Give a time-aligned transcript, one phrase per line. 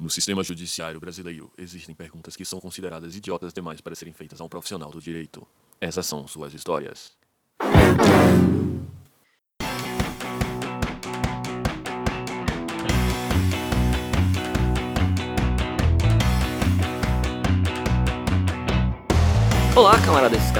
[0.00, 4.44] No sistema judiciário brasileiro, existem perguntas que são consideradas idiotas demais para serem feitas a
[4.44, 5.46] um profissional do direito.
[5.78, 7.12] Essas são suas histórias.
[19.76, 20.50] Olá, camaradas.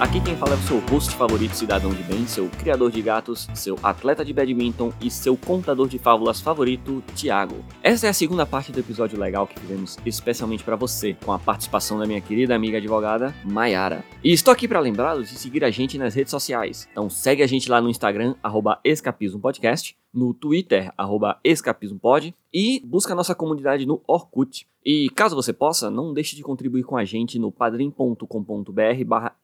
[0.00, 3.48] Aqui quem fala é o seu host favorito cidadão de bem, seu criador de gatos,
[3.52, 7.64] seu atleta de badminton e seu contador de fábulas favorito, Thiago.
[7.82, 11.38] Essa é a segunda parte do episódio legal que fizemos especialmente para você, com a
[11.38, 14.04] participação da minha querida amiga advogada, Mayara.
[14.22, 16.88] E estou aqui para lembrá-los de seguir a gente nas redes sociais.
[16.92, 23.12] Então segue a gente lá no Instagram, arroba escapismopodcast, no Twitter, arroba escapismopod, e busca
[23.12, 24.66] a nossa comunidade no Orkut.
[24.84, 29.36] E caso você possa, não deixe de contribuir com a gente no padrim.com.br barra.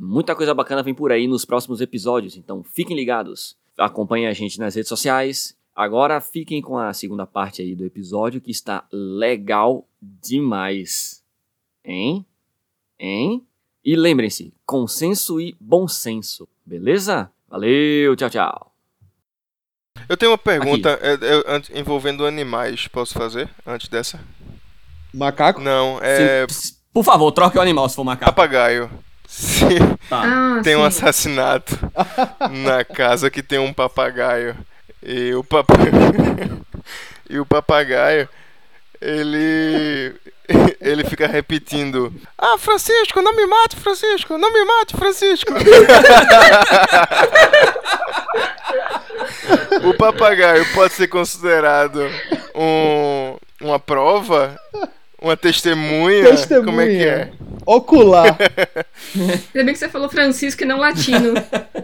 [0.00, 3.56] Muita coisa bacana vem por aí nos próximos episódios, então fiquem ligados.
[3.76, 5.56] Acompanhe a gente nas redes sociais.
[5.74, 11.24] Agora fiquem com a segunda parte aí do episódio que está legal demais.
[11.84, 12.24] Hein?
[12.98, 13.44] Hein?
[13.84, 17.32] E lembrem-se, consenso e bom senso, beleza?
[17.48, 18.71] Valeu, tchau, tchau.
[20.08, 22.88] Eu tenho uma pergunta é, é, envolvendo animais.
[22.88, 24.20] Posso fazer antes dessa?
[25.12, 25.60] Macaco?
[25.60, 26.46] Não, é.
[26.48, 28.32] Sim, por favor, troque o animal se for macaco.
[28.32, 28.90] Papagaio.
[29.26, 30.22] Se Tá.
[30.24, 31.78] Ah, tem um assassinato
[32.52, 34.54] na casa que tem um papagaio.
[35.02, 36.66] E o papagaio.
[37.30, 38.28] e o papagaio.
[39.00, 40.14] Ele.
[40.80, 45.52] Ele fica repetindo: Ah, Francisco, não me mate, Francisco, não me mate, Francisco.
[49.84, 52.00] O papagaio pode ser considerado
[52.54, 54.56] um, uma prova?
[55.20, 56.24] Uma testemunha?
[56.24, 56.64] Testemunha.
[56.64, 57.30] Como é que é?
[57.64, 58.36] Ocular.
[59.14, 61.34] Ainda bem que você falou Francisco e não latino.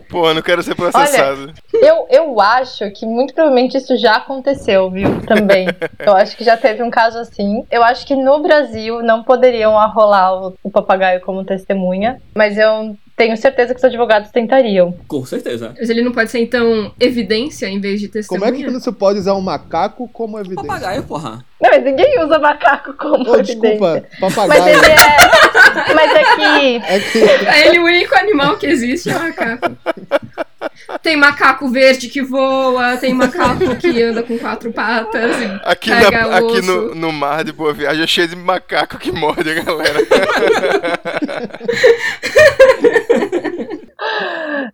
[0.08, 1.52] Pô, eu não quero ser processado.
[1.72, 5.20] Eu, eu acho que muito provavelmente isso já aconteceu, viu?
[5.20, 5.68] Também.
[6.04, 7.64] Eu acho que já teve um caso assim.
[7.70, 12.96] Eu acho que no Brasil não poderiam arrolar o, o papagaio como testemunha, mas eu
[13.18, 14.94] tenho certeza que os advogados tentariam.
[15.06, 15.74] Com certeza.
[15.78, 18.48] Mas ele não pode ser, então, evidência em vez de Como testemunha?
[18.50, 20.64] é que você pode usar um macaco como evidência?
[20.66, 21.44] Papagaio, porra.
[21.60, 23.42] Não, mas ninguém usa macaco como Oh, evidência.
[23.60, 24.68] desculpa, Mas papagaio.
[24.78, 25.94] ele é.
[25.94, 26.78] Mas é que.
[26.88, 29.76] É que É ele o único animal que existe, é o macaco.
[31.02, 36.60] Tem macaco verde que voa, tem macaco que anda com quatro patas Aqui, na- aqui
[36.62, 39.98] no, no mar de Boa Viagem é cheio de macaco que morde a galera.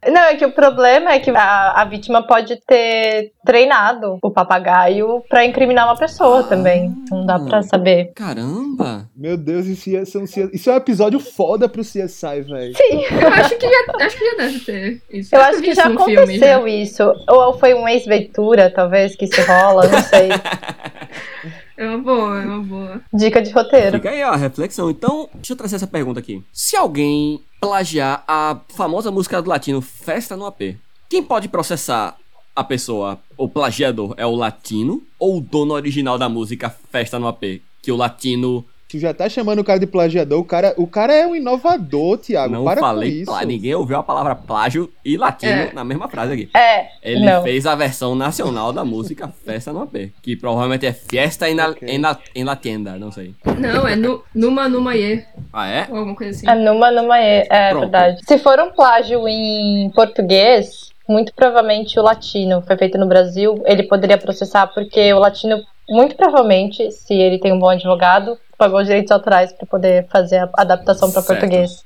[0.06, 5.22] Não, é que o problema é que a, a vítima pode ter treinado o papagaio
[5.28, 6.92] pra incriminar uma pessoa também.
[7.10, 8.12] Não dá pra saber.
[8.14, 9.08] Caramba.
[9.16, 12.74] Meu Deus, isso, ia ser um isso é um episódio foda pro CSI, velho.
[13.20, 15.34] Eu acho que já, acho que já deve ter isso.
[15.34, 17.14] Eu acho vi que já filme, aconteceu isso.
[17.28, 20.28] Ou foi um ex-Ventura, talvez, que se rola, não sei.
[21.76, 23.00] É uma boa, é uma boa.
[23.12, 23.96] Dica de roteiro.
[23.96, 24.90] Fica aí, ó, a reflexão.
[24.90, 26.42] Então, deixa eu trazer essa pergunta aqui.
[26.52, 30.76] Se alguém plagiar a famosa música do latino Festa no AP,
[31.08, 32.16] quem pode processar
[32.54, 33.18] a pessoa?
[33.36, 37.60] O plagiador é o latino ou o dono original da música Festa no AP?
[37.82, 40.39] Que o latino Tu já tá chamando o cara de plagiador.
[40.41, 42.53] O cara, o cara é um inovador, Thiago.
[42.53, 43.25] não Para com falei isso.
[43.25, 45.72] plá- Ninguém ouviu a palavra plágio e latino É.
[45.72, 46.49] na mesma frase aqui.
[46.55, 47.43] É, Ele não.
[47.43, 51.71] fez a versão nacional da música Festa no AP, que provavelmente é Fiesta em la,
[51.71, 51.89] Ok.
[51.89, 53.34] em la, em la tienda, não sei.
[53.59, 55.87] Não, é nu, Numa Numa Ye, Ah, é?
[55.91, 56.49] ou alguma coisa assim.
[56.49, 57.81] É numa, numa, é, é Pronto.
[57.83, 58.21] verdade.
[58.27, 63.83] Se for um plágio em português, muito provavelmente o latino foi feito no Brasil, ele
[63.84, 68.87] poderia processar, porque o latino, muito provavelmente, se ele tem um bom advogado, pagou os
[68.87, 71.26] direitos autorais pra poder fazer a adaptação Certo.
[71.26, 71.84] português.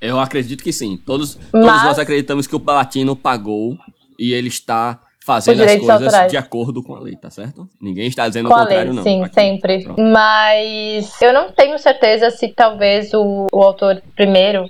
[0.00, 0.96] Eu acredito que sim.
[0.96, 3.76] Todos, todos Mas- nós acreditamos que o Latino pagou
[4.18, 6.30] e ele está fazendo as coisas autorais.
[6.30, 7.68] de acordo com a lei, tá certo?
[7.80, 9.02] Ninguém está dizendo Com o contrário, lei, não.
[9.02, 9.34] sim, Aqui.
[9.34, 9.82] sempre.
[9.84, 10.00] Pronto.
[10.00, 14.64] Mas eu não tenho certeza se talvez o, o autor primeiro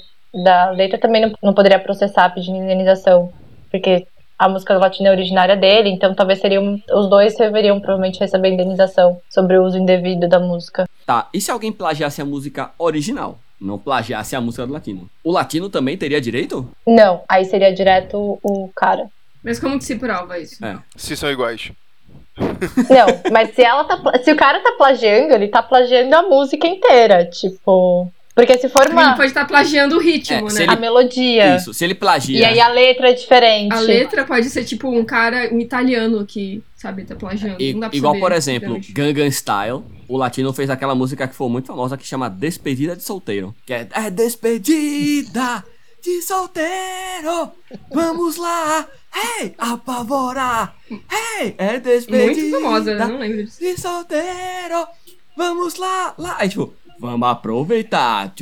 [0.44, 3.32] da letra também não, não poderia processar pedindo indenização.
[3.71, 4.06] Porque
[4.41, 6.83] a música latina é originária dele, então talvez seriam.
[6.91, 10.88] Os dois deveriam provavelmente receber indenização sobre o uso indevido da música.
[11.05, 13.38] Tá, e se alguém plagiasse a música original?
[13.61, 15.11] Não plagiasse a música do Latino?
[15.23, 16.67] O Latino também teria direito?
[16.87, 19.11] Não, aí seria direto o cara.
[19.44, 20.64] Mas como que se prova isso?
[20.64, 20.79] É.
[20.97, 21.70] Se são iguais.
[22.88, 24.00] Não, mas se ela tá.
[24.25, 27.26] Se o cara tá plagiando, ele tá plagiando a música inteira.
[27.26, 28.11] Tipo.
[28.46, 29.14] Porque se for Ele uma.
[29.16, 30.62] pode estar plagiando o ritmo, É, se né?
[30.64, 31.56] ele- A melodia.
[31.56, 32.38] Isso, se ele plagia.
[32.40, 33.72] E aí a letra é diferente.
[33.75, 37.60] A letra pode ser tipo um cara, um italiano que, sabe, tá plagiando.
[37.62, 38.81] I- não dá pra igual, saber, por exemplo.
[38.90, 43.02] Gangnam Style, o Latino fez aquela música que foi muito famosa que chama Despedida de
[43.02, 43.54] Solteiro.
[43.66, 45.64] Que é, é Despedida
[46.02, 47.50] de Solteiro,
[47.92, 50.75] vamos lá, Hey, apavorar!
[50.90, 52.25] Hey, é despedida.
[52.48, 53.58] Muito famosa, não lembro disso.
[53.58, 54.87] de solteiro,
[55.37, 56.37] vamos lá, lá.
[56.38, 58.32] Aí, tipo, vamos aproveitar.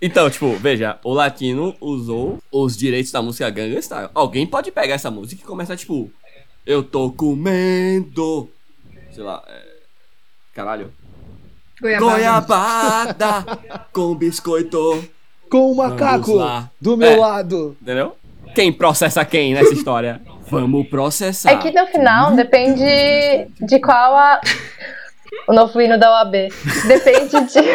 [0.00, 4.08] Então, tipo, veja, o latino usou os direitos da música Gangnam Style.
[4.14, 6.10] Alguém pode pegar essa música e começar, tipo,
[6.66, 8.48] eu tô comendo,
[9.12, 9.62] sei lá, é...
[10.54, 10.92] caralho,
[11.80, 12.10] Goiabada.
[12.12, 13.58] goiabada
[13.92, 15.04] com biscoito,
[15.50, 16.38] Com o macaco
[16.80, 17.16] do meu É.
[17.16, 17.76] lado.
[17.82, 18.16] entendeu?
[18.54, 20.20] Quem processa quem nessa história?
[20.50, 21.52] Vamos processar.
[21.52, 22.82] É que no final depende
[23.60, 24.40] de qual a.
[25.48, 26.48] O novo hino da OAB.
[26.86, 27.60] Depende de.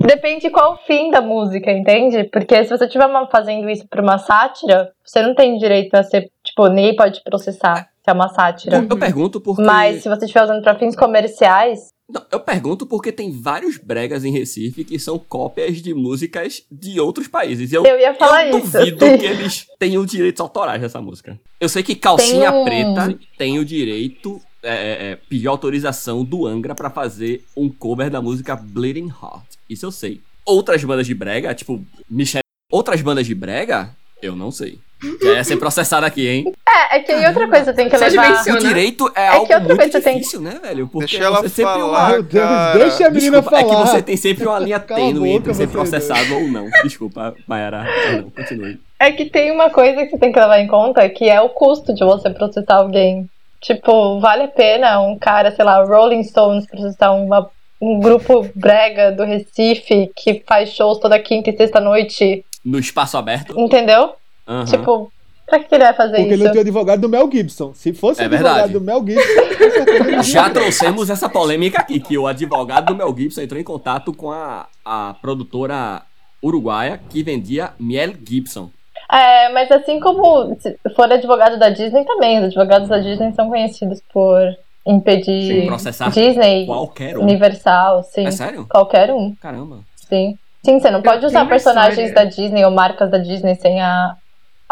[0.00, 2.24] Depende qual o fim da música, entende?
[2.24, 6.28] Porque se você estiver fazendo isso pra uma sátira, você não tem direito a ser.
[6.42, 8.84] Tipo, ninguém pode processar se é uma sátira.
[8.88, 9.62] Eu pergunto porque...
[9.62, 14.22] Mas se você estiver usando pra fins comerciais, Não, eu pergunto porque tem vários bregas
[14.22, 17.72] em Recife que são cópias de músicas de outros países.
[17.72, 18.70] Eu, eu ia falar eu isso.
[18.70, 19.16] duvido sim.
[19.18, 21.40] que eles tenham direitos autorais dessa música.
[21.58, 26.46] Eu sei que Calcinha Tem Preta tem o direito, é, é, é, pedir autorização do
[26.46, 29.46] Angra pra fazer um cover da música Bleeding Heart.
[29.70, 30.20] Isso eu sei.
[30.44, 32.42] Outras bandas de brega, tipo Michelle...
[32.70, 34.78] Outras bandas de brega, eu não sei.
[35.22, 36.52] Ia ser processado aqui, hein?
[36.68, 38.42] É, é que aí outra coisa tem que de levar.
[38.48, 40.86] O direito é, É algo que outra muito coisa tem- difícil, né, velho?
[40.88, 43.86] Porque Deixa ela você sempre falar, Meu Deus, deixa a menina Desculpa, é que falar.
[43.86, 46.68] você tem sempre uma linha tênue entre ser você processado ou não.
[46.84, 47.84] Desculpa, Mayara.
[48.12, 48.78] Não, continue.
[49.00, 51.48] É que tem uma coisa que você tem que levar em conta, que é o
[51.48, 53.28] custo de você processar alguém.
[53.60, 57.48] Tipo, vale a pena um cara, sei lá, Rolling Stones processar uma,
[57.80, 63.16] um grupo brega do Recife que faz shows toda quinta e sexta noite, No espaço
[63.16, 63.58] aberto.
[63.58, 64.14] entendeu?
[64.52, 64.64] Aham.
[64.66, 65.12] Tipo,
[65.46, 66.52] pra que ele vai fazer Porque ele isso?
[66.52, 67.72] tem o advogado do Mel Gibson.
[67.74, 68.72] Se fosse É o advogado verdade.
[68.74, 73.60] do Mel Gibson, Já trouxemos essa polêmica aqui, que o advogado do Mel Gibson entrou
[73.60, 76.02] em contato com a, a produtora
[76.42, 78.70] uruguaia que vendia Miel Gibson.
[79.10, 83.48] É, mas assim como se for advogado da Disney também, os advogados da Disney são
[83.48, 84.40] conhecidos por
[84.86, 87.22] impedir Sim, processar Disney, Qualquer um.
[87.22, 88.26] Universal, sim.
[88.26, 88.66] É sério?
[88.68, 89.34] Qualquer um.
[89.40, 89.80] Caramba.
[90.08, 90.36] Sim.
[90.64, 94.16] Sim, você não pode usar personagens da Disney ou marcas da Disney sem a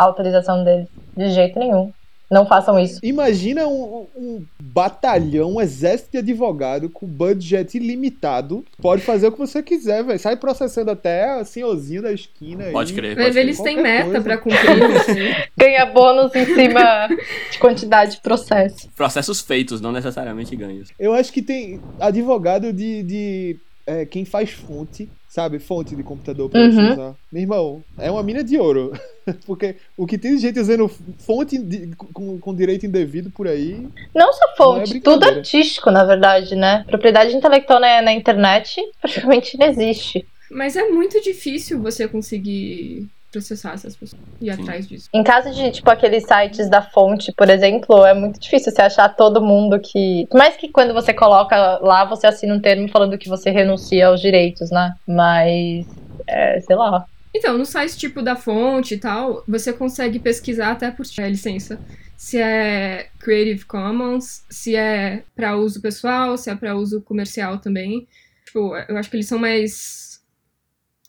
[0.05, 0.89] autorização deles.
[1.17, 1.93] De jeito nenhum.
[2.31, 3.01] Não façam isso.
[3.03, 8.65] Imagina um, um batalhão, um exército de advogado com budget ilimitado.
[8.81, 10.17] Pode fazer o que você quiser, velho.
[10.17, 12.67] Sai processando até o senhorzinho da esquina.
[12.67, 12.73] aí.
[12.73, 13.17] Pode crer.
[13.17, 13.45] Mas Pode crer.
[13.45, 14.21] eles têm meta coisa.
[14.21, 15.01] pra cumprir.
[15.07, 15.35] sei.
[15.59, 17.09] Ganha bônus em cima
[17.51, 18.89] de quantidade de processo.
[18.95, 20.91] Processos feitos, não necessariamente ganhos.
[21.01, 23.57] Eu acho que tem advogado de, de
[23.91, 25.59] é, quem faz fonte, sabe?
[25.59, 26.73] Fonte de computador pra Uhum.
[26.73, 27.15] você usar.
[27.33, 28.93] Meu irmão, é uma mina de ouro.
[29.47, 30.89] Porque o que tem de gente usando
[31.19, 33.87] fonte de- com, com direito indevido por aí.
[34.15, 34.57] Não só Não é
[34.87, 36.85] fonte, tudo artístico, na verdade, né?
[36.89, 40.27] Propriedade intelectual na, na internet praticamente não existe.
[40.51, 44.63] Mas é muito difícil você conseguir processar essas pessoas e ir Sim.
[44.63, 45.09] atrás disso.
[45.15, 49.09] Em caso de, tipo, aqueles sites da fonte, por exemplo, é muito difícil você achar
[49.11, 50.27] todo mundo que.
[50.35, 54.21] Mais que quando você coloca lá, você assina um termo falando que você renuncia aos
[54.21, 54.95] direitos, né?
[55.07, 55.87] Mas.
[56.27, 57.07] É, sei lá.
[57.35, 61.79] Então, no site tipo da fonte e tal, você consegue pesquisar até por é, licença.
[62.17, 68.07] Se é Creative Commons, se é para uso pessoal, se é para uso comercial também.
[68.45, 70.10] Tipo, eu acho que eles são mais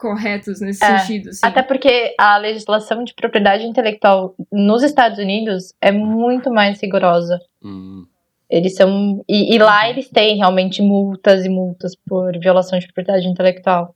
[0.02, 1.30] corretos nesse É, sentido.
[1.30, 1.40] Assim.
[1.44, 7.40] Até porque a legislação de propriedade intelectual nos Estados Unidos é muito mais rigorosa.
[7.64, 8.06] Hum,
[8.50, 9.24] Eles são.
[9.30, 13.96] E, e lá eles têm realmente multas e multas por violação de propriedade intelectual.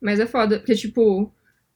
[0.00, 1.30] Mas é foda, porque, tipo,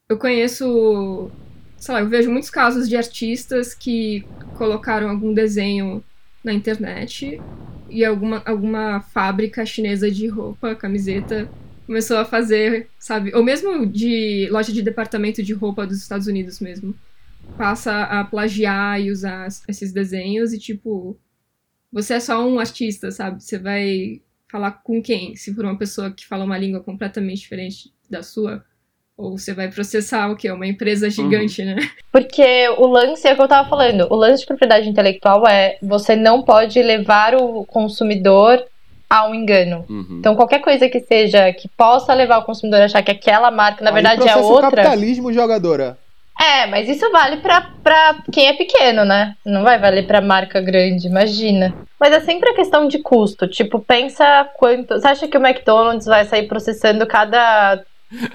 [0.08, 1.30] eu conheço.
[1.76, 4.26] Sei lá, eu vejo muitos casos de artistas que
[4.56, 6.02] colocaram algum desenho
[6.42, 7.40] na internet
[7.88, 11.48] e alguma, alguma fábrica chinesa de roupa, camiseta,
[11.88, 13.34] começou a fazer, sabe?
[13.34, 16.94] Ou mesmo de loja de departamento de roupa dos Estados Unidos mesmo.
[17.56, 21.18] Passa a plagiar e usar esses desenhos e, tipo,
[21.90, 23.42] você é só um artista, sabe?
[23.42, 25.34] Você vai falar com quem?
[25.34, 28.62] Se for uma pessoa que fala uma língua completamente diferente da sua?
[29.16, 30.50] Ou você vai processar o quê?
[30.50, 31.76] Uma empresa gigante, né?
[32.12, 34.06] Porque o lance é o que eu tava falando.
[34.10, 38.62] O lance de propriedade intelectual é você não pode levar o consumidor
[39.08, 39.84] a um engano.
[39.88, 40.18] uhum.
[40.18, 43.82] Então, qualquer coisa que seja que possa levar o consumidor a achar que aquela marca,
[43.82, 44.70] na Aí verdade, é outra.
[44.70, 45.98] capitalismo jogadora.
[46.40, 49.34] É, mas isso vale pra, pra quem é pequeno, né?
[49.44, 51.74] Não vai valer pra marca grande, imagina.
[51.98, 53.48] Mas é sempre a questão de custo.
[53.48, 54.94] Tipo, pensa quanto.
[54.94, 57.82] Você acha que o McDonald's vai sair processando cada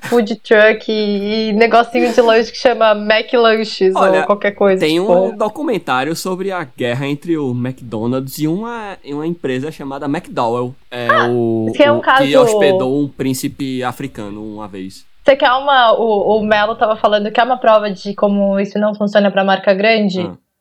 [0.04, 4.80] food truck e, e negocinho de lanche que chama McLanches Olha, ou qualquer coisa?
[4.80, 5.12] Tem tipo?
[5.14, 10.76] um documentário sobre a guerra entre o McDonald's e uma, uma empresa chamada McDowell.
[10.92, 15.06] É o, que é um o caso- que hospedou um príncipe africano uma vez.
[15.24, 15.94] Você quer uma.
[15.94, 19.44] O, o Melo tava falando que é uma prova de como isso não funciona pra
[19.44, 20.20] marca grande.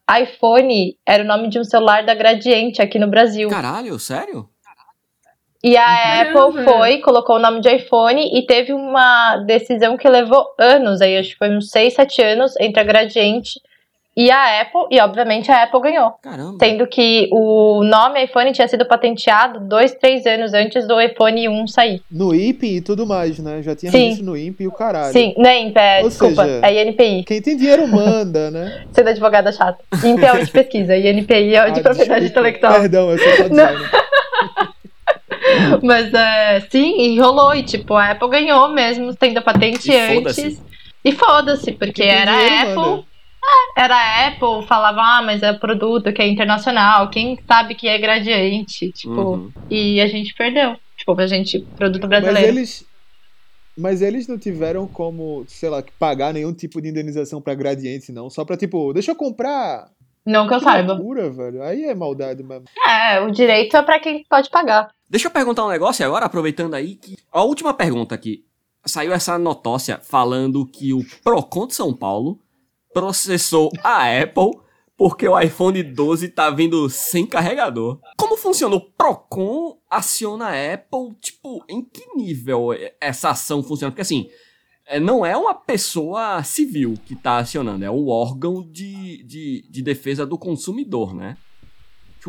[0.09, 0.21] Ah.
[0.21, 3.49] iPhone era o nome de um celular da Gradiente aqui no Brasil.
[3.49, 4.49] Caralho, sério?
[5.65, 6.47] E a Caramba.
[6.49, 11.17] Apple foi, colocou o nome de iPhone e teve uma decisão que levou anos, aí
[11.17, 13.61] acho que foi uns 6, 7 anos entre a Gradiente
[14.15, 16.11] e a Apple, e obviamente a Apple ganhou.
[16.21, 16.59] Caramba.
[16.61, 21.67] Sendo que o nome iPhone tinha sido patenteado dois, três anos antes do iPhone 1
[21.69, 22.03] sair.
[22.11, 23.63] No INPE e tudo mais, né?
[23.63, 23.99] Já tinha Sim.
[24.03, 25.13] registro no INPE e o caralho.
[25.13, 27.25] Sim, nem, é, Ou desculpa, seja- é INPI.
[27.25, 28.85] Quem tem dinheiro manda, né?
[28.93, 29.79] Sendo advogada chata.
[30.05, 32.49] INPE é o de pesquisa, e INPI é o de Ah, propriedade desculpa.
[32.49, 32.81] intelectual.
[32.81, 33.91] Perdão, eu só tô dizendo.
[35.83, 37.55] Mas é, sim, e rolou.
[37.55, 40.63] E tipo, a Apple ganhou mesmo, tendo a patente E antes.
[41.05, 42.77] E foda-se, porque era dinheiro, a Apple.
[42.77, 43.05] manda.
[43.77, 47.89] é, Era a Apple, falava, ah, mas é produto que é internacional, quem sabe que
[47.89, 49.51] é gradiente, tipo, Uhum.
[49.69, 50.77] e a gente perdeu.
[50.97, 52.49] Tipo, a gente, produto Mas brasileiro.
[52.49, 52.85] eles.
[53.77, 58.29] Mas eles não tiveram como, sei lá, pagar nenhum tipo de indenização pra Gradiente, não.
[58.29, 59.87] Só pra, tipo, deixa eu comprar.
[60.27, 60.93] Não que eu Que saiba.
[60.93, 61.63] loucura, velho.
[61.63, 62.67] Aí é maldade mesmo.
[62.87, 64.91] É, o direito é pra quem pode pagar.
[65.13, 67.19] Deixa eu perguntar um negócio agora, aproveitando aí que.
[67.31, 68.47] A última pergunta aqui.
[68.87, 72.41] Saiu essa notócia falando que o Procon de São Paulo
[72.95, 74.59] processou a Apple
[74.97, 78.01] porque o iPhone 12 tá vindo sem carregador.
[78.17, 78.75] Como funciona?
[78.75, 83.91] O Procon aciona a Apple, tipo, em que nível essa ação funciona?
[83.91, 84.31] Porque assim,
[84.87, 89.83] é, não é uma pessoa civil que tá acionando, é um órgão de, de, de
[89.83, 91.37] defesa do consumidor, né?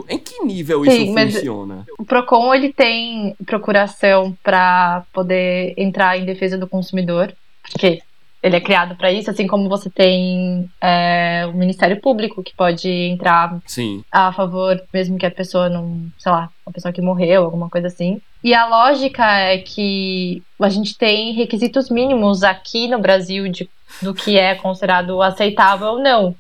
[0.09, 1.85] Em que nível Sim, isso funciona?
[1.99, 7.33] O Procon, ele tem procuração pra poder entrar em defesa do consumidor,
[7.71, 8.01] porque
[8.43, 12.89] ele é criado pra isso, assim como você tem é, o Ministério Público, que pode
[12.89, 14.03] entrar Sim.
[14.11, 17.87] a favor, mesmo que a pessoa não, sei lá, uma pessoa que morreu, alguma coisa
[17.87, 18.21] assim.
[18.43, 23.69] E a lógica é que a gente tem requisitos mínimos aqui no Brasil de,
[24.01, 26.35] do que é considerado aceitável ou não.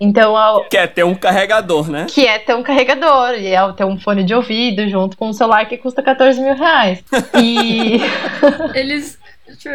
[0.00, 2.06] Então, a- Quer ter um carregador, né?
[2.08, 5.32] que é ter um carregador, e é ter um fone de ouvido junto com um
[5.32, 7.02] celular que custa 14 mil reais.
[7.42, 7.98] E
[8.78, 9.18] Eles,
[9.58, 9.68] tipo,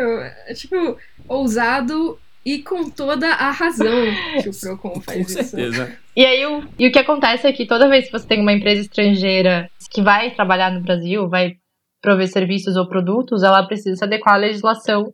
[0.48, 4.06] é, tipo, ousado e com toda a razão
[4.42, 5.44] que o Procon Com faz isso.
[5.44, 5.92] certeza.
[6.16, 8.52] E aí, o, e o que acontece é que toda vez que você tem uma
[8.54, 11.54] empresa estrangeira que vai trabalhar no Brasil, vai
[12.02, 15.14] prover serviços ou produtos, ela precisa se adequar à legislação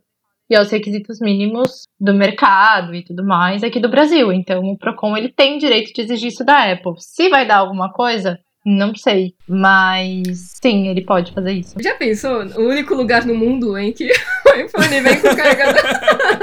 [0.50, 4.32] e aos requisitos mínimos do mercado e tudo mais aqui do Brasil.
[4.32, 6.94] Então, o Procon ele tem direito de exigir isso da Apple.
[6.98, 11.76] Se vai dar alguma coisa, não sei, mas sim, ele pode fazer isso.
[11.80, 12.44] Já pensou?
[12.56, 14.10] O único lugar no mundo em que
[14.44, 15.82] o iPhone vem com carregador.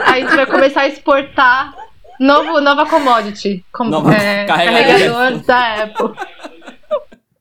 [0.06, 1.76] Aí você vai começar a exportar
[2.20, 6.14] novo, nova commodity, como Nova é, carregador da Apple.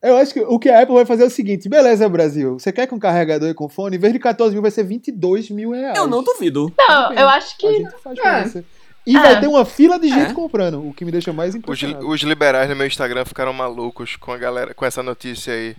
[0.07, 2.57] Eu acho que o que a Apple vai fazer é o seguinte: beleza, Brasil.
[2.59, 3.97] Você quer com carregador e com fone?
[3.97, 5.97] Em vez de 14 mil, vai ser 22 mil reais.
[5.97, 6.71] Eu não duvido.
[6.77, 8.43] Não, eu acho A que gente faz pra É.
[8.45, 8.63] você.
[9.05, 9.21] E É.
[9.21, 10.33] vai ter uma fila de gente É.
[10.33, 12.07] comprando, o que me deixa mais Os, impressionado.
[12.09, 15.75] os liberais no meu Instagram ficaram malucos com a galera, com essa notícia aí.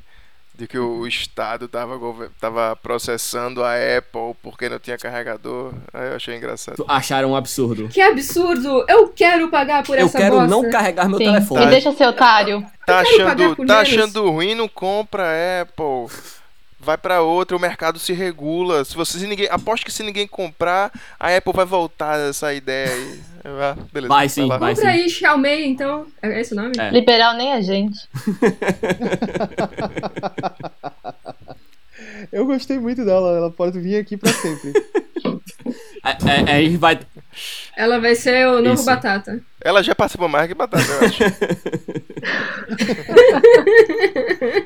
[0.58, 5.72] De que o Estado tava, gover- tava processando a Apple porque não tinha carregador.
[5.94, 6.84] Aí eu achei engraçado.
[6.88, 7.86] Acharam um absurdo.
[7.88, 8.84] Que absurdo!
[8.88, 10.48] Eu quero pagar por Eu essa quero bosta.
[10.50, 11.26] não carregar meu sim.
[11.26, 11.64] telefone.
[11.64, 12.66] Me deixa ser otário.
[12.84, 15.28] Tá achando, tá achando ruim, não compra
[15.62, 16.12] Apple.
[16.80, 18.84] Vai pra outra, o mercado se regula.
[18.84, 22.92] Se você se ninguém, aposto que se ninguém comprar, a Apple vai voltar essa ideia
[22.92, 23.20] aí.
[23.60, 24.08] Ah, beleza.
[24.08, 24.58] Vai sim, lá.
[24.58, 24.74] vai.
[24.74, 26.06] Compra aí Xiaomi, então.
[26.20, 26.72] É esse o nome?
[26.78, 26.90] É.
[26.90, 27.98] Liberal nem a gente.
[32.30, 34.72] Eu gostei muito dela, ela pode vir aqui pra sempre.
[36.04, 36.98] É, é, aí vai.
[37.76, 38.84] Ela vai ser o novo Isso.
[38.84, 39.40] Batata.
[39.60, 41.18] Ela já participou mais que batata, eu acho.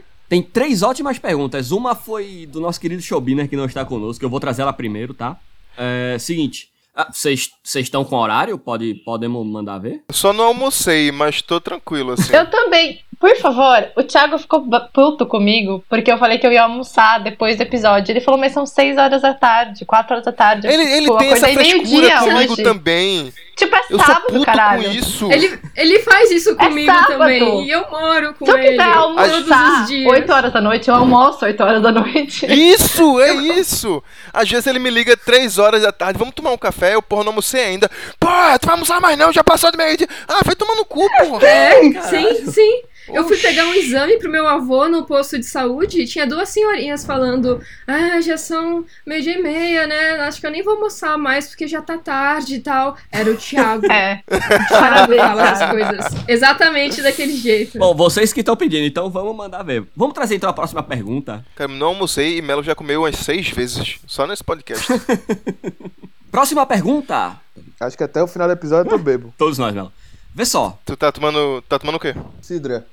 [0.28, 1.70] Tem três ótimas perguntas.
[1.70, 4.24] Uma foi do nosso querido Showbiner, que não está conosco.
[4.24, 5.38] Eu vou trazer ela primeiro, tá?
[5.76, 6.71] É, seguinte.
[6.94, 8.58] Ah, Vocês estão com horário?
[8.58, 10.02] Pode, podemos mandar ver?
[10.10, 12.34] Só não almocei, mas tô tranquilo, assim.
[12.34, 13.00] Eu também.
[13.22, 17.56] Por favor, o Thiago ficou puto comigo porque eu falei que eu ia almoçar depois
[17.56, 18.10] do episódio.
[18.10, 20.66] Ele falou, mas são 6 horas da tarde, 4 horas da tarde.
[20.66, 22.62] Ele, ele Tipo, tem essa frescura meio-dia comigo hoje.
[22.64, 23.32] também.
[23.56, 24.82] Tipo, é Eu sou sábado, puto caralho.
[24.82, 25.30] com isso.
[25.30, 27.64] Ele, ele faz isso comigo É também.
[27.64, 28.70] E eu moro com Se eu ele.
[28.70, 30.10] quiser todos almoçar os dias.
[30.12, 32.46] 8 horas da noite, eu almoço 8 horas da noite.
[32.52, 34.02] Isso, é isso.
[34.32, 37.22] Às vezes ele me liga 3 horas da tarde, vamos tomar um café, eu, porra,
[37.22, 37.88] não almocei ainda.
[38.18, 38.26] Pô,
[38.60, 40.08] tu vai almoçar mais não, já passou de meio dia.
[40.26, 41.46] Ah, vai tomar no cu, porra.
[41.46, 42.82] É, sim, sim.
[43.08, 46.48] Eu fui pegar um exame pro meu avô no posto de saúde e tinha duas
[46.48, 50.20] senhorinhas falando: Ah, já são meio-dia e meia, né?
[50.20, 52.96] Acho que eu nem vou almoçar mais porque já tá tarde e tal.
[53.10, 53.82] Era o Thiago.
[53.92, 54.22] É.
[54.26, 57.78] O Thiago Parabéns, fala as coisas exatamente daquele jeito.
[57.78, 59.84] Bom, vocês que estão pedindo, então vamos mandar ver.
[59.96, 61.44] Vamos trazer então a próxima pergunta.
[61.54, 64.86] Cara, não almocei e Melo já comeu umas 6 vezes, só nesse podcast.
[66.30, 67.38] Próxima pergunta.
[67.78, 69.34] Acho que até o final do episódio eu tô bebo.
[69.36, 69.92] Todos nós, Melo.
[70.34, 70.78] Vê só.
[70.84, 71.62] Tu tá tomando.
[71.68, 72.14] Tá tomando o quê?
[72.40, 72.86] Cidra.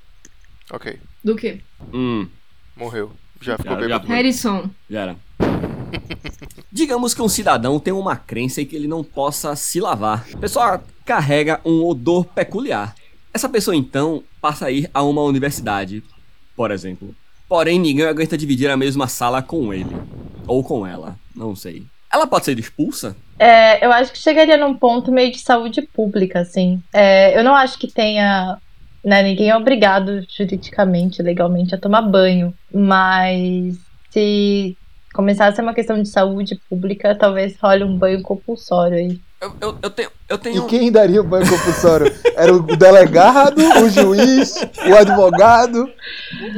[0.72, 1.00] Ok.
[1.24, 1.62] Do que?
[1.93, 2.27] Hum,
[2.75, 3.12] Morreu.
[3.41, 4.08] Já ficou Já- bêbado.
[4.08, 4.69] Harrison.
[4.89, 5.15] já era.
[6.72, 10.27] Digamos que um cidadão tem uma crença em que ele não possa se lavar.
[10.34, 12.93] A pessoa carrega um odor peculiar.
[13.34, 16.03] Essa pessoa então passa a ir a uma universidade,
[16.55, 17.15] por exemplo.
[17.48, 19.96] Porém, ninguém aguenta dividir a mesma sala com ele.
[20.46, 21.86] Ou com ela, não sei.
[22.12, 23.15] Ela pode ser expulsa?
[23.39, 26.81] É, eu acho que chegaria num ponto meio de saúde pública, assim.
[26.93, 28.60] É, eu não acho que tenha.
[29.03, 32.53] Né, ninguém é obrigado juridicamente, legalmente, a tomar banho.
[32.74, 33.77] Mas
[34.12, 34.77] se
[35.13, 39.22] começar a ser uma questão de saúde pública, talvez role um banho compulsório aí.
[39.41, 40.10] Eu, eu, eu tenho.
[40.27, 40.67] Eu E tenho.
[40.67, 42.13] quem daria o banho compulsório?
[42.36, 44.55] Era o delegado, o juiz,
[44.86, 45.89] o advogado,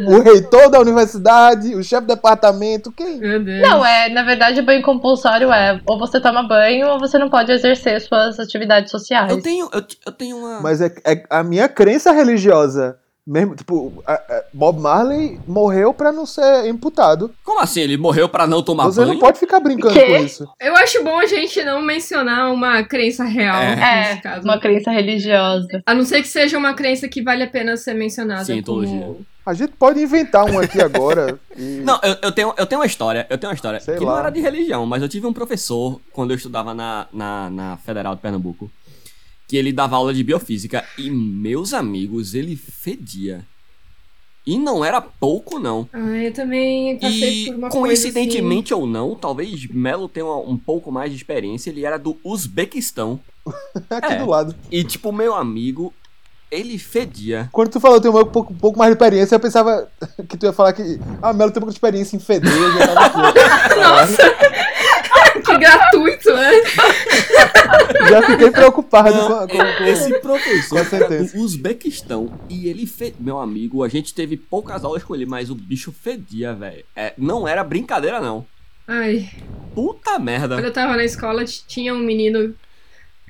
[0.07, 3.19] o reitor da universidade, o chefe de departamento, quem?
[3.19, 7.29] Não, é, na verdade, o banho compulsório é ou você toma banho ou você não
[7.29, 9.29] pode exercer suas atividades sociais.
[9.31, 9.69] Eu tenho.
[9.71, 10.59] Eu, eu tenho uma.
[10.59, 12.97] Mas é, é a minha crença religiosa.
[13.31, 17.31] Mesmo, tipo, a- a- Bob Marley morreu pra não ser imputado.
[17.45, 17.79] Como assim?
[17.79, 19.13] Ele morreu pra não tomar Você banho?
[19.13, 20.05] não pode ficar brincando Quê?
[20.05, 20.49] com isso.
[20.59, 23.69] Eu acho bom a gente não mencionar uma crença real É.
[23.75, 24.43] nesse É, caso.
[24.43, 25.81] uma crença religiosa.
[25.85, 28.43] A não ser que seja uma crença que vale a pena ser mencionada.
[28.43, 28.99] Cientologia.
[28.99, 31.39] como- A gente pode inventar um aqui agora.
[31.57, 34.03] e- Não, eu, eu, tenho, eu tenho uma história, eu tenho uma história Sei que
[34.03, 34.11] lá.
[34.11, 37.77] não era de religião, mas eu tive um professor quando eu estudava na, na, na
[37.77, 38.69] Federal de Pernambuco,
[39.51, 43.45] que ele dava aula de biofísica e, meus amigos, ele fedia.
[44.47, 45.89] E não era pouco, não.
[45.91, 50.89] Ah, eu também passei E, por uma coincidentemente ou não, talvez Melo tenha um pouco
[50.89, 53.19] mais de experiência, ele era do Uzbequistão.
[53.89, 54.19] aqui é.
[54.19, 54.55] do lado.
[54.71, 55.93] E, tipo, meu amigo,
[56.49, 57.49] ele fedia.
[57.51, 59.85] Quando tu falou que tem um pouco, um pouco mais de experiência, eu pensava
[60.29, 60.97] que tu ia falar que.
[61.21, 62.49] Ah, Melo tem um pouco de experiência em feder.
[62.49, 63.75] eu.
[63.83, 64.33] Nossa!
[65.41, 66.51] que gratuito, né?
[68.11, 71.37] Já fiquei preocupado com, com, com- Esse professor Com a era sentença.
[71.37, 73.13] do Uzbequistão e ele fe...
[73.19, 76.83] Meu amigo, a gente teve poucas aulas com ele, mas o bicho fedia, velho.
[76.95, 78.45] É, não era brincadeira, não.
[78.87, 79.29] Ai,
[79.73, 80.55] Puta merda.
[80.55, 82.53] quando eu tava na escola, tinha um menino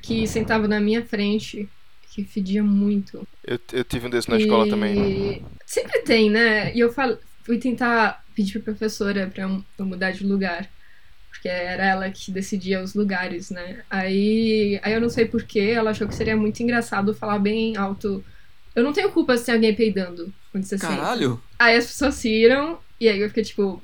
[0.02, 1.68] que sentava na minha frente
[2.10, 3.26] que fedia muito.
[3.46, 5.44] Eu, eu tive um desses na escola E também.
[5.64, 6.74] Sempre tem, né?
[6.74, 9.44] E eu fal- fui tentar pedir pra professora pra
[9.78, 10.68] eu mudar de lugar.
[11.42, 13.82] Porque era ela que decidia os lugares, né?
[13.90, 18.24] Aí, aí eu não sei porquê, ela achou que seria muito engraçado falar bem alto.
[18.76, 20.94] Eu não tenho culpa se tem alguém peidando você senta.
[20.94, 21.42] Caralho.
[21.58, 23.82] Aí as pessoas riram, e aí eu fiquei tipo,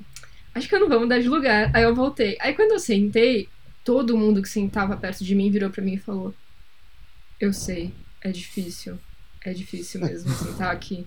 [0.55, 1.69] acho que eu não vou mudar de lugar.
[1.73, 2.37] Aí eu voltei.
[2.39, 3.49] Aí quando eu sentei,
[3.83, 6.33] todo mundo que sentava perto de mim virou pra mim e falou:
[7.41, 8.97] Eu sei, é difícil.
[9.43, 11.05] É difícil mesmo sentar aqui.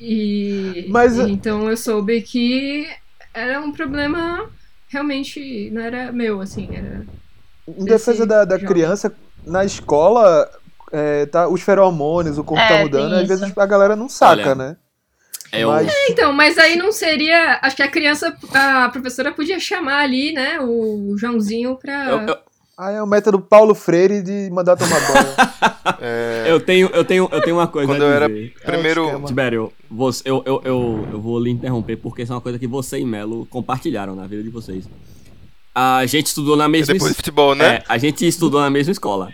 [0.00, 2.88] E, Mas- então eu soube que
[3.34, 4.50] era um problema
[4.88, 7.06] realmente não era meu, assim, era.
[7.66, 9.14] Em defesa da, da criança,
[9.46, 10.50] na escola,
[10.90, 14.42] é, tá, os feromônios, o corpo É, tá mudando, às vezes a galera não saca,
[14.42, 14.76] Olha, né?
[15.52, 15.64] É.
[15.64, 17.58] Mas- Então, mas aí não seria.
[17.62, 22.04] Acho que a criança, a professora podia chamar ali, né, o Joãozinho pra.
[22.10, 22.38] Eu, eu,
[22.78, 25.68] Aí é o método Paulo Freire de mandar tomar banho.
[26.00, 29.06] É, eu tenho, eu, tenho, eu tenho uma coisa Quando a eu era primeiro.
[29.06, 29.26] esquema.
[29.26, 32.66] Tibério, você, eu, eu, eu, eu vou lhe interromper porque isso é uma coisa que
[32.66, 34.84] você e Melo compartilharam na vida de vocês.
[35.74, 37.76] A gente estudou na mesma Depois de futebol, né?
[37.76, 39.32] É, a gente estudou na mesma escola.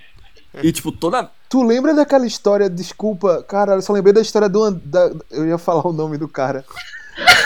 [0.62, 1.28] E, tipo, toda.
[1.48, 4.70] tu lembra daquela história, desculpa, cara, eu só lembrei da história do.
[4.70, 6.64] Da, eu ia falar o nome do cara.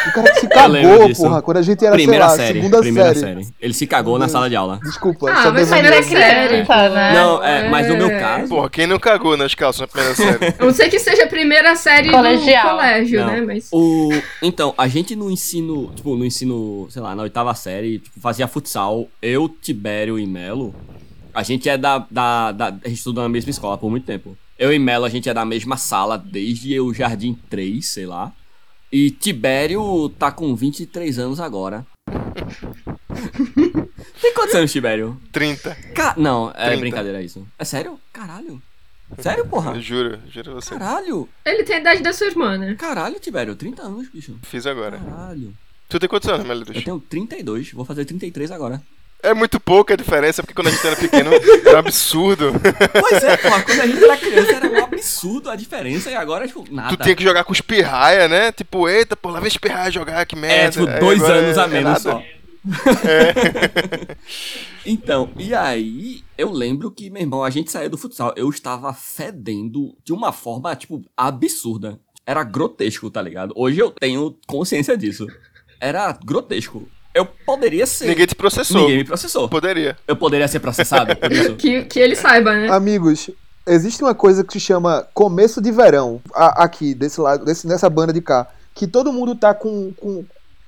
[0.09, 2.61] O cara que se cagou, porra, quando a gente era, primeira sei lá, série.
[2.61, 3.45] segunda primeira série.
[3.45, 3.55] série.
[3.61, 4.81] Ele se cagou na sala de aula.
[4.83, 7.13] Desculpa, Ah, só mas devo- ainda Ainda é série, criança, né?
[7.15, 8.19] Não, é, mas no meu É.
[8.21, 8.49] caso.
[8.49, 10.55] Porra, quem não cagou nas calças na primeira série?
[10.59, 12.63] A não ser que seja a primeira série Colegial.
[12.65, 13.27] do colégio, Não.
[13.33, 13.41] né?
[13.43, 13.69] Mas.
[13.73, 14.11] O,
[14.43, 18.47] então, a gente no ensino, tipo, no ensino, sei lá, na oitava série, tipo, fazia
[18.49, 20.75] futsal, eu, Tibério e Melo,
[21.35, 24.37] a gente é da, da, da- A gente estudou na mesma escola por muito tempo.
[24.59, 28.33] Eu e Melo, a gente é da mesma sala desde o Jardim 3, sei lá.
[28.91, 31.87] E Tibério tá com 23 anos agora.
[34.21, 35.21] Tem quantos anos, Tibério?
[35.33, 35.75] 30.
[35.95, 36.81] Ca- Não, é 30.
[36.81, 37.47] brincadeira isso.
[37.59, 37.99] É sério?
[38.13, 38.61] Caralho.
[39.19, 39.75] Sério, porra?
[39.75, 40.71] Eu juro, juro você.
[40.71, 41.29] Caralho.
[41.45, 42.75] Ele tem a idade da sua irmã, né?
[42.75, 43.57] Caralho, Tibério.
[43.57, 44.37] 30 anos, bicho.
[44.43, 44.99] Fiz agora.
[44.99, 45.55] Caralho.
[45.89, 46.77] Tu tem quantos anos, Melidus?
[46.77, 48.83] Eu tenho 32, vou fazer 33 agora.
[49.21, 52.53] É muito pouca a diferença, porque quando a gente era pequeno era um absurdo.
[53.01, 56.47] Pois é, pô, quando a gente era criança era um absurdo a diferença e agora,
[56.47, 56.97] tipo, nada.
[56.97, 58.53] Tu tinha que jogar com os pirraia, né?
[58.53, 60.55] Tipo, eita, pô, lá vem os pirraia jogar, que merda.
[60.55, 62.01] É, tipo, Aí dois agora anos é- a é menos nada.
[62.01, 62.23] só.
[64.87, 68.93] então, e aí, eu lembro que, meu irmão, a gente saiu do futsal, eu estava
[68.93, 71.99] fedendo de uma forma, tipo, absurda.
[72.27, 73.53] Era grotesco, tá ligado?
[73.57, 75.27] Hoje eu tenho consciência disso.
[75.81, 76.89] Era grotesco.
[77.15, 78.07] Eu poderia ser.
[78.09, 78.83] Ninguém te processou.
[78.83, 79.49] Ninguém me processou.
[79.49, 79.97] Poderia.
[80.07, 81.55] Eu poderia ser processado por isso.
[81.59, 82.69] Que, que ele saiba, né?
[82.71, 83.31] Amigos,
[83.67, 87.89] existe uma coisa que se chama começo de verão, a- aqui, desse lado, desse, nessa
[87.91, 90.25] banda de cá, que todo mundo tá com, com.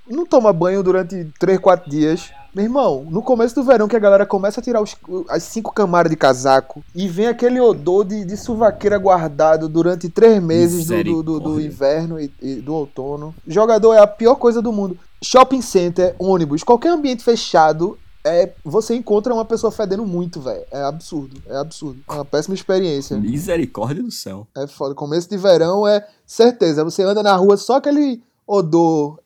[0.08, 2.30] Não toma banho durante 3, 4 dias.
[2.52, 4.96] Meu irmão, no começo do verão que a galera começa a tirar os-
[5.28, 10.42] as cinco camadas de casaco e vem aquele odor de, de suvaqueira guardado durante três
[10.42, 13.32] meses do, do- do- do inverno e, e do outono.
[13.46, 14.98] Jogador é a pior coisa do mundo.
[15.22, 20.64] Shopping center, ônibus, qualquer ambiente fechado é, você encontra uma pessoa fedendo muito, velho.
[20.70, 22.00] É absurdo, é absurdo.
[22.08, 23.16] É uma péssima experiência.
[23.16, 24.46] Misericórdia do céu.
[24.56, 24.94] É foda.
[24.94, 26.84] Começo de verão é certeza.
[26.84, 29.18] Você anda na rua, só aquele odor,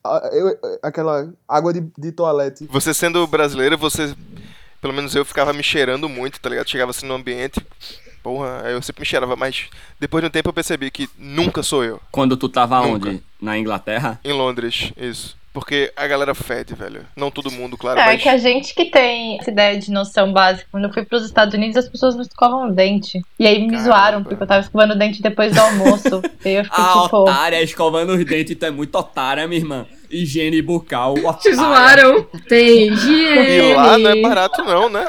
[0.83, 2.69] aquela água de, de toalete.
[2.71, 4.15] Você sendo brasileiro, você.
[4.81, 6.69] Pelo menos eu ficava me cheirando muito, tá ligado?
[6.69, 7.65] Chegava assim no ambiente.
[8.23, 9.67] Porra, aí eu sempre me cheirava, mas
[9.99, 12.01] depois de um tempo eu percebi que nunca sou eu.
[12.13, 13.09] Quando tu tava Nunca.
[13.09, 13.23] onde?
[13.41, 14.21] Na Inglaterra?
[14.25, 15.37] Em Londres, isso.
[15.55, 17.03] Porque a galera fede, velho.
[17.17, 18.21] Não todo mundo, claro, É mas.
[18.23, 20.67] que a gente que tem essa ideia de noção básica.
[20.71, 23.23] Quando eu fui pros Estados Unidos, as pessoas não escovam o dente.
[23.38, 23.85] E aí me Caramba.
[23.85, 26.21] zoaram, porque eu tava escovando o dente depois do almoço.
[26.45, 27.17] e aí eu fiquei Ah, tipo.
[27.19, 29.87] otária, escovando os dentes, tu é muito otária, minha irmã.
[30.11, 31.55] Higiene bucal, Te otária.
[31.57, 32.25] zoaram.
[32.49, 33.71] Tem higiene.
[33.71, 35.05] E lá não é barato, não, né?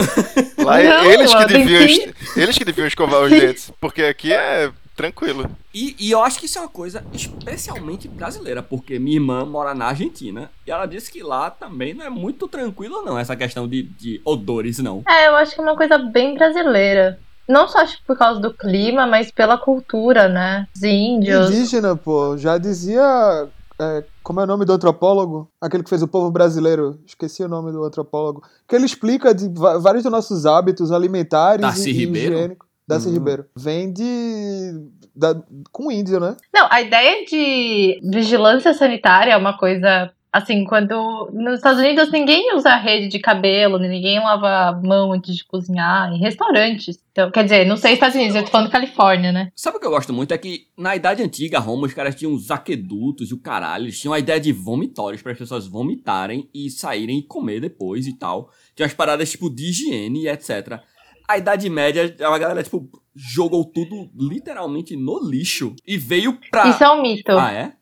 [0.64, 2.12] lá é Não, eles que deviam.
[2.36, 3.70] Eles que deviam escovar os dentes.
[3.78, 5.50] Porque aqui é tranquilo.
[5.72, 9.74] E, e eu acho que isso é uma coisa especialmente brasileira, porque minha irmã mora
[9.74, 13.68] na Argentina e ela disse que lá também não é muito tranquilo, não, essa questão
[13.68, 15.02] de, de odores, não.
[15.08, 17.18] É, eu acho que é uma coisa bem brasileira.
[17.48, 20.66] Não só acho que por causa do clima, mas pela cultura, né?
[20.74, 21.50] Os índios.
[21.50, 22.38] Indígena, pô.
[22.38, 23.48] Já dizia.
[23.78, 25.50] é, como é o nome do antropólogo?
[25.60, 26.98] Aquele que fez o povo brasileiro.
[27.04, 28.42] Esqueci o nome do antropólogo.
[28.66, 32.56] Que ele explica de vários dos nossos hábitos alimentares Darcy e, e Ribeiro?
[32.86, 33.14] Darcy Uhum.
[33.14, 33.46] Ribeiro.
[33.56, 34.72] Vem de.
[35.16, 35.40] da-
[35.72, 36.36] com índio, né?
[36.52, 40.10] Não, a ideia de vigilância sanitária é uma coisa.
[40.32, 41.30] Assim, quando.
[41.32, 46.12] Nos Estados Unidos ninguém usa rede de cabelo, ninguém lava a mão antes de cozinhar,
[46.12, 46.98] em restaurantes.
[47.12, 49.52] Então, quer dizer, não sei Estados Unidos, eu tô falando Califórnia, né?
[49.54, 50.34] Sabe o que eu gosto muito?
[50.34, 53.84] É que na Idade Antiga, Roma, os caras tinham os aquedutos e o caralho.
[53.84, 58.04] Eles tinham a ideia de vomitórios para as pessoas vomitarem e saírem e comer depois
[58.08, 58.50] e tal.
[58.74, 60.80] Tinha as paradas tipo de higiene e etc.
[61.26, 66.68] A Idade Média, a galera, tipo, jogou tudo literalmente no lixo e veio pra.
[66.68, 67.32] Isso é um mito.
[67.32, 67.72] Ah, é?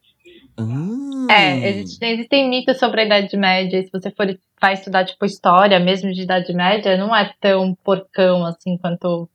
[0.56, 1.32] Ah.
[1.32, 3.82] É, existe- existem mitos sobre a Idade Média.
[3.82, 4.26] Se você for
[4.60, 9.28] vai estudar, tipo, história mesmo de Idade Média, não é tão porcão assim quanto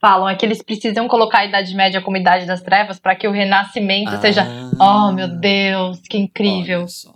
[0.00, 0.28] falam.
[0.28, 3.32] É que eles precisam colocar a Idade Média como Idade das Trevas para que o
[3.32, 4.46] Renascimento seja.
[4.80, 6.84] Oh, meu Deus, que incrível.
[7.08, 7.12] Ah.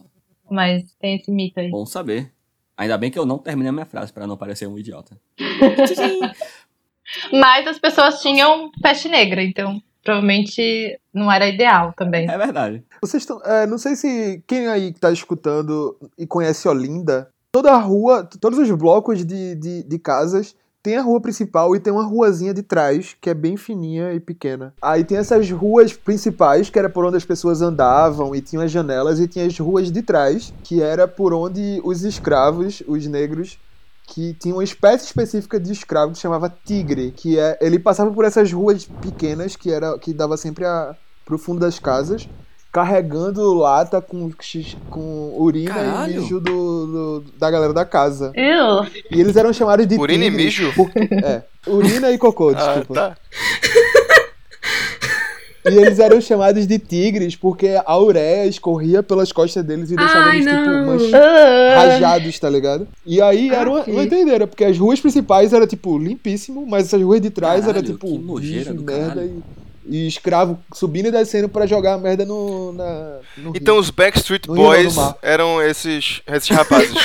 [0.50, 1.70] Mas tem esse mito aí.
[1.70, 2.32] Bom saber.
[2.82, 5.16] Ainda bem que eu não terminei a minha frase para não parecer um idiota.
[7.32, 12.28] Mas as pessoas tinham peste negra, então provavelmente não era ideal também.
[12.28, 12.82] É verdade.
[13.00, 13.40] Vocês estão.
[13.44, 18.28] é, não sei se quem aí que tá escutando e conhece Olinda, toda a rua,
[18.40, 22.52] todos os blocos de, de, de casas tem a rua principal e tem uma ruazinha
[22.52, 24.74] de trás, que é bem fininha e pequena.
[24.82, 28.70] Aí tem essas ruas principais, que era por onde as pessoas andavam e tinham as
[28.70, 33.58] janelas, e tinha as ruas de trás, que era por onde os escravos, os negros,
[34.08, 38.24] que tinha uma espécie específica de escravo que chamava tigre, que é ele passava por
[38.24, 42.28] essas ruas pequenas que era que dava sempre a, pro fundo das casas,
[42.72, 44.30] carregando lata com,
[44.88, 46.12] com urina Caralho.
[46.12, 46.86] e mijo do,
[47.20, 48.32] do- da galera da casa.
[48.34, 48.86] Ew.
[49.10, 50.72] E eles eram chamados de Urina e tigres mijo?
[50.74, 52.94] por- é, urina e cocô, Ah, desculpa.
[52.94, 53.16] tá.
[55.64, 60.24] E eles eram chamados de tigres porque a ureia escorria pelas costas deles e deixava
[60.30, 60.86] Ai, eles tipo não.
[60.86, 61.74] manch- Ah.
[61.76, 62.88] rajados, tá ligado?
[63.06, 67.00] E aí era uma, uma doideira, porque as ruas principais era tipo limpíssimo, mas essas
[67.00, 69.40] ruas de trás era Caralho, tipo que nojeira do merda caralho.
[69.58, 73.82] e, e escravo subindo e descendo pra jogar a merda no, na, no Então rio.
[73.82, 76.94] os Backstreet No Boys eram esses, esses rapazes.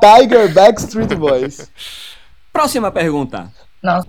[0.00, 1.70] Tiger Backstreet Boys.
[2.52, 3.52] Próxima pergunta.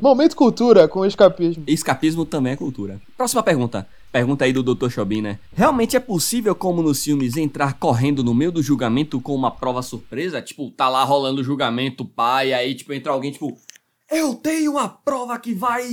[0.02, 1.64] Momento cultura com escapismo.
[1.68, 3.00] Escapismo também é cultura.
[3.16, 3.88] Próxima pergunta.
[4.12, 4.90] Pergunta aí do Dr.
[4.90, 5.38] Chobin, né?
[5.54, 9.84] Realmente é possível, como nos filmes, entrar correndo no meio do julgamento com uma prova
[9.84, 10.42] surpresa?
[10.42, 13.56] Tipo, tá lá rolando o julgamento, pai, aí, tipo, entra alguém, tipo,
[14.12, 15.86] eu tenho uma prova que vai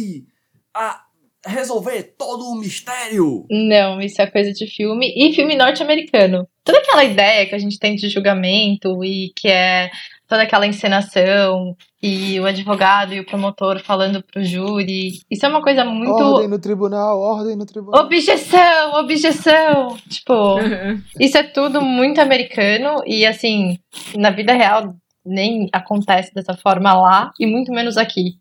[0.74, 1.02] ah,
[1.46, 3.46] resolver todo o mistério.
[3.50, 6.46] Não, isso é coisa de filme e filme norte-americano.
[6.64, 9.90] Toda aquela ideia que a gente tem de julgamento e que é
[10.28, 15.20] toda aquela encenação e o advogado e o promotor falando pro júri.
[15.30, 16.12] Isso é uma coisa muito.
[16.12, 18.04] Ordem no tribunal, ordem no tribunal.
[18.04, 19.96] Objeção, objeção!
[20.08, 20.58] Tipo,
[21.20, 23.78] isso é tudo muito americano e assim,
[24.16, 24.94] na vida real
[25.26, 28.38] nem acontece dessa forma lá e muito menos aqui.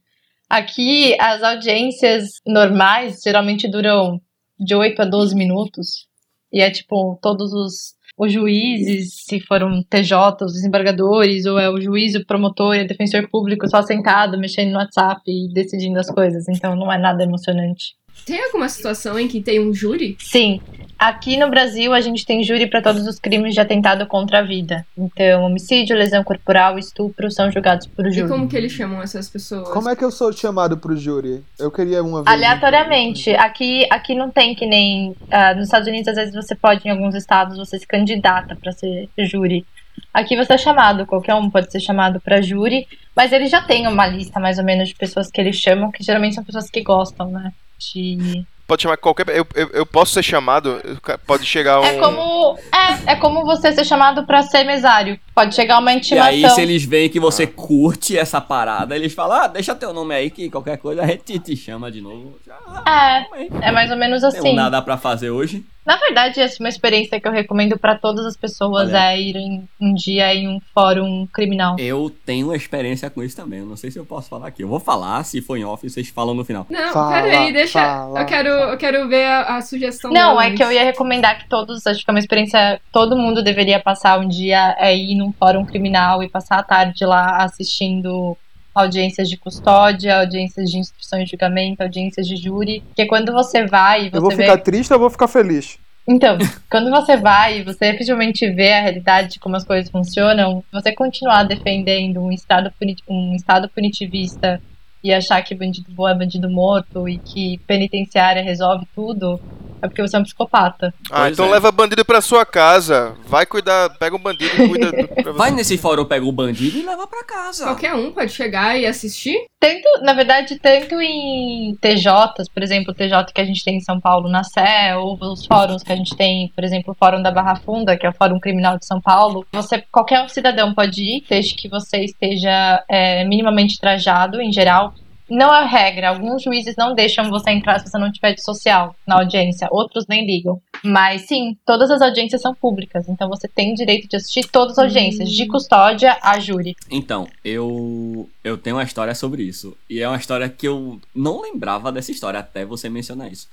[0.49, 4.21] Aqui as audiências normais geralmente duram
[4.59, 6.07] de 8 a 12 minutos
[6.51, 11.81] E é tipo, todos os, os juízes, se foram TJ, os desembargadores, ou é o
[11.81, 16.09] juiz, o promotor e o defensor público só sentado, mexendo no WhatsApp e decidindo as
[16.09, 16.47] coisas.
[16.47, 17.95] Então não é nada emocionante.
[18.25, 20.15] Tem alguma situação em que tem um júri?
[20.19, 20.61] Sim.
[20.97, 24.41] Aqui no Brasil, a gente tem júri para todos os crimes de atentado contra a
[24.41, 24.85] vida.
[24.97, 28.25] Então, homicídio, lesão corporal, estupro são julgados por júri.
[28.25, 29.67] E como que eles chamam essas pessoas?
[29.69, 31.43] Como é que eu sou chamado pro júri?
[31.59, 32.33] Eu queria uma vez.
[32.33, 33.31] Aleatoriamente.
[33.35, 35.15] Aqui, aqui não tem que nem.
[35.29, 38.71] ah, nos Estados Unidos, às vezes você pode, em alguns estados, você se candidata para
[38.71, 39.65] ser júri.
[40.13, 43.85] Aqui você é chamado, qualquer um pode ser chamado para júri, mas eles já têm
[43.85, 46.81] uma lista mais ou menos de pessoas que eles chamam, que geralmente são pessoas que
[46.81, 47.51] gostam, né?
[47.77, 49.29] De Pode chamar qualquer.
[49.29, 50.81] Eu, eu, eu posso ser chamado.
[51.27, 51.83] Pode chegar um.
[51.83, 55.19] É como, é, é como você ser chamado pra ser mesário.
[55.35, 56.27] Pode chegar uma E intimação.
[56.29, 60.15] aí, se eles veem que você curte essa parada, eles falam, ah, deixa teu nome
[60.15, 62.39] aí que qualquer coisa a gente te chama de novo.
[62.47, 62.55] Já,
[62.87, 64.55] É, é mais ou menos Tem assim.
[64.55, 65.63] nada pra fazer hoje.
[65.85, 69.11] Na verdade, essa é uma experiência que eu recomendo pra todas as pessoas Olha.
[69.13, 71.75] é irem um dia em um fórum criminal.
[71.77, 73.59] Eu tenho uma experiência com isso também.
[73.59, 74.63] Eu não sei se eu posso falar aqui.
[74.63, 76.65] Eu vou falar, se for em off, vocês falam no final.
[76.71, 77.79] Não, Fala, peraí, deixa.
[77.79, 81.37] fala, eu, quero, eu quero ver a, a sugestão Não, é que eu ia recomendar
[81.37, 85.13] que todos, acho que é uma experiência todo mundo deveria passar um dia é ir
[85.13, 88.37] num fórum criminal e passar a tarde lá assistindo
[88.73, 94.07] audiências de custódia, audiências de instrução e julgamento, audiências de júri, porque quando você vai
[94.07, 95.77] e você Eu vou vê ficar triste ou vou ficar feliz?
[96.07, 96.37] Então,
[96.69, 100.93] quando você vai e você efetivamente vê a realidade de como as coisas funcionam, você
[100.93, 102.71] continuar defendendo um estado,
[103.09, 104.61] um estado punitivista
[105.03, 109.39] e achar que bandido bom é bandido morto e que penitenciária resolve tudo,
[109.85, 110.93] é porque você é um psicopata.
[111.11, 111.49] Ah, Pois então é.
[111.51, 113.15] leva bandido pra sua casa.
[113.27, 115.33] Vai cuidar, pega um bandido e cuida do-.
[115.33, 117.65] Vai nesse fórum, pega o bandido e leva pra casa.
[117.65, 119.45] Qualquer um pode chegar e assistir?
[119.59, 123.81] Tanto, na verdade, tanto em TJs, por exemplo, o TJ que a gente tem em
[123.81, 127.21] São Paulo na Sé, ou os fóruns que a gente tem, por exemplo, o Fórum
[127.21, 131.01] da Barra Funda, que é o Fórum Criminal de São Paulo, você, qualquer cidadão pode
[131.01, 134.93] ir, desde que você esteja é, minimamente trajado, em geral.
[135.29, 138.95] Não é regra, alguns juízes não deixam você entrar se você não tiver de social
[139.07, 140.61] na audiência, outros nem ligam.
[140.83, 144.85] Mas sim, todas as audiências são públicas, então você tem direito de assistir todas as
[144.85, 146.75] audiências, de custódia a júri.
[146.91, 149.75] Então, eu eu tenho uma história sobre isso.
[149.89, 153.47] E é uma história que eu não lembrava dessa história até você mencionar isso.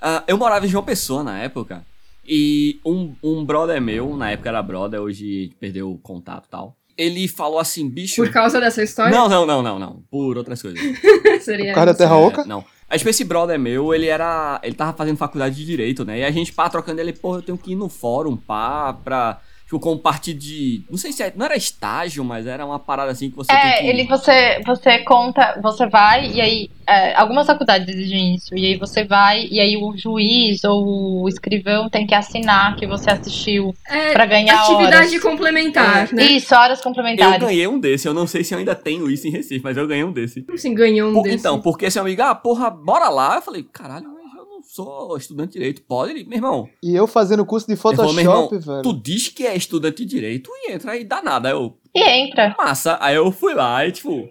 [0.00, 1.84] Ah, eu morava em João Pessoa na época.
[2.24, 6.76] E um, um brother meu, na época era brother, hoje perdeu o contato e tal.
[6.98, 8.16] Ele falou assim, bicho.
[8.22, 9.16] Por causa dessa história?
[9.16, 10.02] Não, não, não, não, não.
[10.10, 10.80] Por outras coisas.
[11.42, 11.98] Seria Por causa da isso.
[11.98, 12.44] Terra É, Oca?
[12.44, 12.64] não.
[12.90, 14.58] Aí, tipo, esse brother meu, ele era.
[14.64, 16.20] Ele tava fazendo faculdade de direito, né?
[16.20, 19.40] E a gente, pá, trocando ele, porra, eu tenho que ir no fórum, pá, pra.
[19.68, 20.82] Tipo, como parte de.
[20.90, 23.58] Não sei se é, não era estágio, mas era uma parada assim que você tem
[23.58, 23.86] É, que.
[23.86, 28.76] ele você você conta, você vai e aí é, algumas faculdades exigem isso e aí
[28.78, 33.74] você vai e aí o juiz ou o escrivão tem que assinar que você assistiu
[33.86, 35.22] É, Pra ganhar atividade horas.
[35.22, 36.22] complementar, né?
[36.24, 37.38] isso horas Eu complementares.
[37.38, 39.86] ganhei um desse, eu não sei se eu ainda tenho isso em Recife, mas eu
[39.86, 40.46] ganhei um desse.
[40.50, 41.36] Assim ganhou um Por- desse?
[41.36, 43.34] então, porque esse amigo, ah, porra, bora lá.
[43.36, 44.17] Eu falei, caralho, eu
[44.58, 45.82] não sou estudante de direito.
[45.82, 46.12] Pode?
[46.12, 48.82] Ele, meu irmão, E eu fazendo curso de falou, Photoshop, irmão, velho.
[48.82, 51.48] tu diz que é estudante de direito e entra e dá nada.
[51.48, 52.54] Aí eu, E entra.
[52.58, 52.98] massa.
[53.00, 54.28] Aí eu fui lá e, tipo,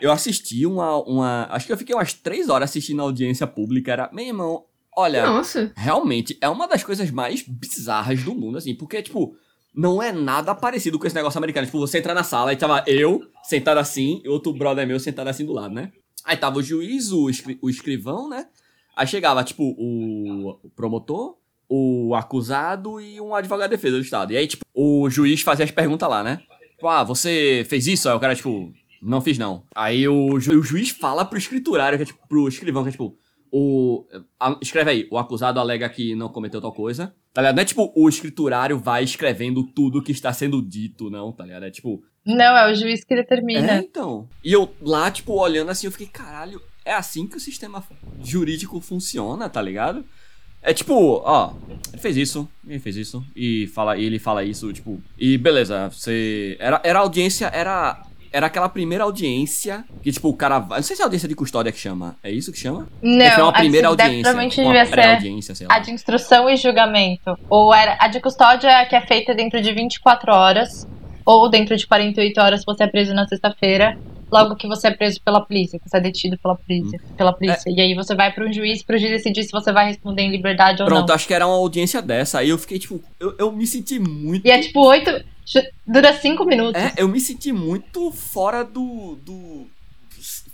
[0.00, 1.46] eu assisti uma, uma.
[1.50, 3.92] Acho que eu fiquei umas três horas assistindo a audiência pública.
[3.92, 4.64] Era, meu irmão,
[4.96, 5.72] olha, Nossa.
[5.76, 9.34] realmente é uma das coisas mais bizarras do mundo, assim, porque, tipo,
[9.74, 11.66] não é nada parecido com esse negócio americano.
[11.66, 15.28] Tipo, você entrar na sala e tava eu sentado assim e outro brother meu sentado
[15.28, 15.92] assim do lado, né?
[16.24, 18.46] Aí tava o juiz, o, escri- o escrivão, né?
[18.96, 21.36] Aí chegava, tipo, o promotor,
[21.68, 24.32] o acusado e um advogado de defesa do Estado.
[24.32, 26.40] E aí, tipo, o juiz fazia as perguntas lá, né?
[26.72, 28.08] Tipo, ah, você fez isso?
[28.08, 29.64] Aí o cara, tipo, não fiz não.
[29.74, 32.92] Aí o, ju- o juiz fala pro escriturário, que é, tipo, pro escrivão, que é
[32.92, 33.16] tipo,
[33.52, 34.04] o.
[34.40, 37.14] a- escreve aí, o acusado alega que não cometeu tal coisa.
[37.34, 37.56] Tá ligado?
[37.56, 41.64] Não é tipo, o escriturário vai escrevendo tudo que está sendo dito, não, tá ligado?
[41.64, 42.02] É tipo.
[42.24, 43.72] Não, é o juiz que determina.
[43.72, 44.28] É, então.
[44.42, 47.82] E eu lá, tipo, olhando assim, eu fiquei, caralho, é assim que o sistema
[48.22, 50.04] jurídico funciona, tá ligado?
[50.62, 51.52] É tipo, ó,
[51.92, 56.56] ele fez isso, ele fez isso, e fala, ele fala isso, tipo, e beleza, você.
[56.58, 58.02] Era, era audiência, era.
[58.32, 60.78] Era aquela primeira audiência que, tipo, o cara vai.
[60.78, 62.16] Não sei se é audiência de custódia que chama.
[62.22, 62.86] É isso que chama?
[63.00, 64.14] Não, que foi uma a de- primeira audiência.
[64.22, 65.74] provavelmente uma devia ser pré-audiência, sei lá.
[65.74, 67.38] a de instrução e julgamento.
[67.48, 70.86] Ou era a de custódia é que é feita dentro de 24 horas,
[71.24, 73.96] ou dentro de 48 horas se você é preso na sexta-feira,
[74.30, 77.00] logo que você é preso pela polícia, que você é detido pela polícia.
[77.02, 77.14] Hum.
[77.16, 77.70] Pela polícia.
[77.70, 80.22] E aí você vai para um juiz, para o juiz decidir se você vai responder
[80.22, 81.14] em liberdade ou Pronto, não.
[81.14, 82.38] acho que era uma audiência dessa.
[82.38, 84.46] Aí eu fiquei, tipo, eu, eu me senti muito.
[84.46, 85.10] E é tipo oito.
[85.86, 86.80] Dura cinco minutos.
[86.80, 89.16] É, eu me senti muito fora do.
[89.24, 89.66] do.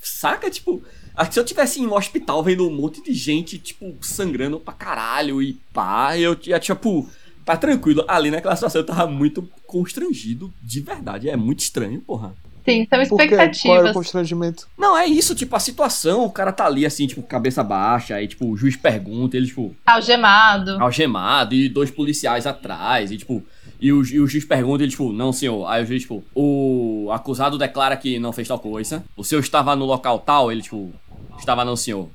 [0.03, 0.51] Saca?
[0.51, 0.83] Tipo,
[1.15, 4.59] Acho que se eu tivesse em um hospital vendo um monte de gente, tipo, sangrando
[4.59, 7.09] pra caralho e pá, eu ia, tipo,
[7.45, 8.05] tá tranquilo.
[8.09, 11.29] Ali naquela situação eu tava muito constrangido, de verdade.
[11.29, 12.35] É muito estranho, porra.
[12.65, 13.29] Sim, são Por quê?
[13.29, 13.93] Qual era o expectativas.
[13.93, 14.69] constrangimento?
[14.79, 18.29] Não, é isso, tipo, a situação, o cara tá ali assim, tipo, cabeça baixa, aí,
[18.29, 20.81] tipo, o juiz pergunta, ele, tipo, Algemado.
[20.83, 23.43] algemado, e dois policiais atrás, e, tipo,
[23.81, 25.67] e o, e o juiz pergunta, ele, tipo, não, senhor.
[25.67, 29.03] Aí o juiz, tipo, o acusado declara que não fez tal coisa.
[29.17, 30.93] O senhor estava no local tal, ele, tipo,
[31.39, 32.09] estava não, senhor.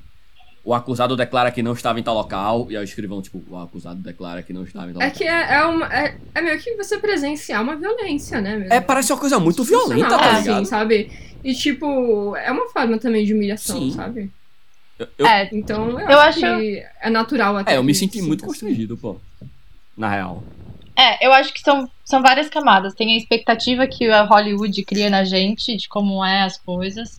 [0.68, 3.56] O acusado declara que não estava em tal local, e aí o escrivão, tipo, o
[3.56, 5.18] acusado declara que não estava em tal É local.
[5.18, 8.54] que é, é, uma, é, é meio que você presenciar uma violência, né?
[8.54, 8.74] Mesmo.
[8.74, 10.64] É, parece uma coisa muito violenta, Institucional, tá assim, ligado?
[10.66, 11.10] sabe?
[11.42, 13.92] E, tipo, é uma forma também de humilhação, Sim.
[13.92, 14.30] sabe?
[14.98, 17.72] Eu- eu- É, Então, eu, Eu acho, acho- que é natural até.
[17.72, 18.48] é, eu me senti muito assim.
[18.52, 19.16] constrangido, pô.
[19.96, 20.44] Na real.
[20.94, 22.92] É, eu acho que são, são várias camadas.
[22.92, 27.18] Tem a expectativa que a Hollywood cria na gente de como é as coisas.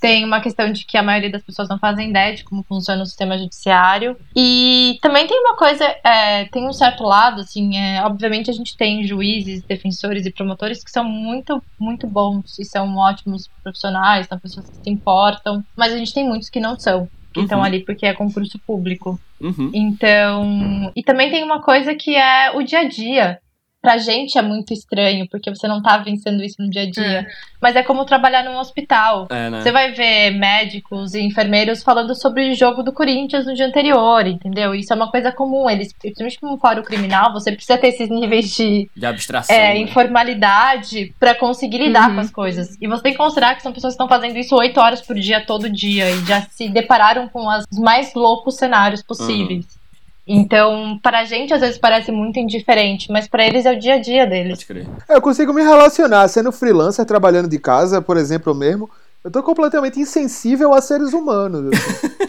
[0.00, 3.02] Tem uma questão de que a maioria das pessoas não fazem ideia de como funciona
[3.02, 4.16] o sistema judiciário.
[4.36, 8.76] E também tem uma coisa, é, tem um certo lado, assim, é, obviamente a gente
[8.76, 14.38] tem juízes, defensores e promotores que são muito, muito bons e são ótimos profissionais, são
[14.38, 17.44] pessoas que se importam, mas a gente tem muitos que não são, que Uhum.
[17.46, 19.20] estão ali porque é concurso público.
[19.40, 19.70] Uhum.
[19.74, 20.92] Então.
[20.94, 23.38] E também tem uma coisa que é o dia a dia.
[23.80, 27.24] Pra gente é muito estranho, porque você não tá vencendo isso no dia a dia.
[27.62, 29.28] Mas é como trabalhar num hospital.
[29.30, 29.62] É, né?
[29.62, 34.26] Você vai ver médicos e enfermeiros falando sobre o jogo do Corinthians no dia anterior,
[34.26, 34.74] entendeu?
[34.74, 35.70] Isso é uma coisa comum.
[35.70, 39.54] Eles, principalmente como fórum criminal, você precisa ter esses níveis de De abstração.
[39.54, 39.78] é, né?
[39.78, 42.14] informalidade pra conseguir lidar Uhum.
[42.16, 42.76] com as coisas.
[42.80, 45.14] E você tem que considerar que são pessoas que estão fazendo isso oito horas por
[45.16, 49.77] dia, todo dia, e já se depararam com os mais loucos cenários possíveis.
[50.28, 53.94] Então, para a gente às vezes parece muito indiferente, mas pra eles é o dia
[53.94, 54.62] a dia deles.
[54.62, 54.86] Pode crer.
[55.08, 58.90] É, Eu consigo me relacionar, sendo freelancer, trabalhando de casa, por exemplo, eu mesmo.
[59.24, 61.70] Eu tô completamente insensível a seres humanos.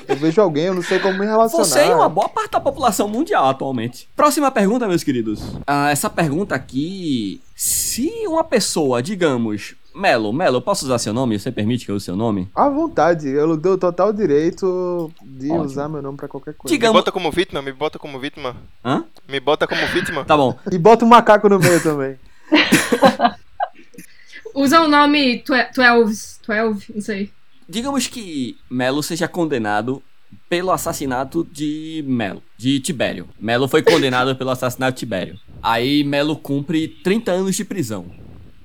[0.08, 1.64] eu vejo alguém, eu não sei como me relacionar.
[1.64, 4.10] Você e uma boa parte da população mundial atualmente.
[4.16, 5.42] Próxima pergunta, meus queridos.
[5.68, 7.42] Ah, essa pergunta aqui.
[7.56, 9.76] Se uma pessoa, digamos.
[10.00, 11.38] Melo, Melo, eu posso usar seu nome?
[11.38, 12.48] Você permite que eu use seu nome?
[12.56, 15.66] À vontade, eu dou total direito de Ótimo.
[15.66, 16.74] usar meu nome pra qualquer coisa.
[16.74, 16.96] Me Digamos.
[16.96, 18.56] bota como vítima, me bota como vítima.
[18.84, 19.04] Hã?
[19.28, 20.24] Me bota como vítima.
[20.24, 20.58] Tá bom.
[20.72, 22.18] E bota um macaco no meio também.
[24.56, 27.30] Usa o nome 12, 12, não sei.
[27.68, 30.02] Digamos que Melo seja condenado
[30.48, 33.28] pelo assassinato de Melo, de Tibério.
[33.38, 35.38] Melo foi condenado pelo assassinato de Tibério.
[35.62, 38.06] Aí Melo cumpre 30 anos de prisão.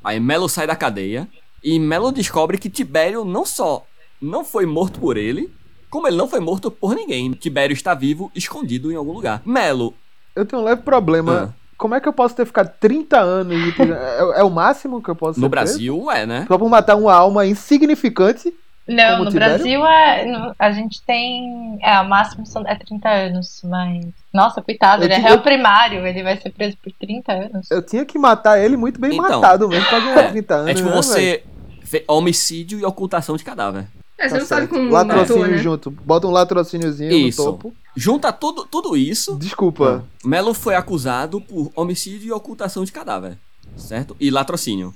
[0.05, 1.27] Aí Melo sai da cadeia
[1.63, 3.87] e Melo descobre que Tibério não só
[4.21, 5.53] não foi morto por ele,
[5.91, 7.33] como ele não foi morto por ninguém.
[7.33, 9.43] Tibério está vivo, escondido em algum lugar.
[9.45, 9.95] Melo,
[10.35, 11.55] Eu tenho um leve problema.
[11.55, 11.65] Ah.
[11.77, 13.75] Como é que eu posso ter ficado 30 anos de?
[13.83, 15.49] É, é o máximo que eu posso no?
[15.49, 16.45] Brasil, é, né?
[16.47, 18.55] Só por matar uma alma insignificante?
[18.87, 19.55] Não, Como no Tibério?
[19.55, 21.79] Brasil é, no- a gente tem.
[21.83, 24.05] É, o máximo são, é 30 anos, mas.
[24.33, 27.33] Nossa, coitado, Eu ele é te- réu eu- primário, ele vai ser preso por 30
[27.33, 27.71] anos.
[27.71, 30.71] Eu tinha que matar ele muito bem Então, matado mesmo pra ganhar 30 anos.
[30.71, 31.43] É tipo né, você
[31.83, 33.87] fe- homicídio e ocultação de cadáver.
[34.19, 34.71] É, você Tá não sabe certo.
[34.75, 35.59] como matou, Latrocínio né?
[35.59, 35.91] junto.
[35.91, 37.43] Bota um latrocíniozinho Isso.
[37.45, 37.75] no topo.
[37.97, 39.35] Junta tudo, tudo isso.
[39.37, 40.05] Desculpa.
[40.25, 43.39] Melo foi acusado por homicídio e ocultação de cadáver,
[43.77, 44.15] certo?
[44.21, 44.93] E latrocínio.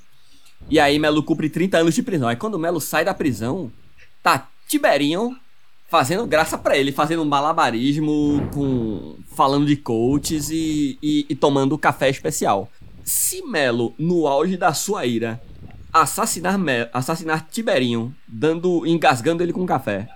[0.71, 2.29] E aí Melo cumpre 30 anos de prisão.
[2.29, 3.71] Aí quando Melo sai da prisão,
[4.23, 5.37] tá Tiberinho
[5.88, 12.11] fazendo graça pra ele, fazendo malabarismo, com falando de coaches e, e, e tomando café
[12.11, 12.71] especial.
[13.03, 15.40] Se Melo, no auge da sua ira,
[15.92, 20.09] assassinar, Me- assassinar Tiberinho, dando, engasgando ele com café,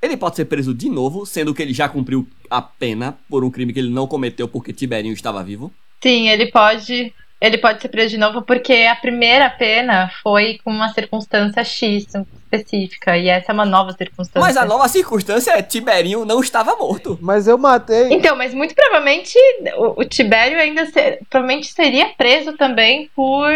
[0.00, 3.50] ele pode ser preso de novo, sendo que ele já cumpriu a pena por um
[3.50, 5.72] crime que ele não cometeu porque Tiberinho estava vivo.
[6.02, 7.14] Sim, ele pode.
[7.42, 12.06] Ele pode ser preso de novo porque a primeira pena foi com uma circunstância X
[12.52, 13.16] específica.
[13.16, 14.40] E essa é uma nova circunstância.
[14.40, 17.18] Mas a nova circunstância é Tiberinho não estava morto.
[17.20, 18.12] Mas eu matei.
[18.12, 19.36] Então, mas muito provavelmente
[19.76, 23.50] o, o Tibério ainda ser- provavelmente seria preso também por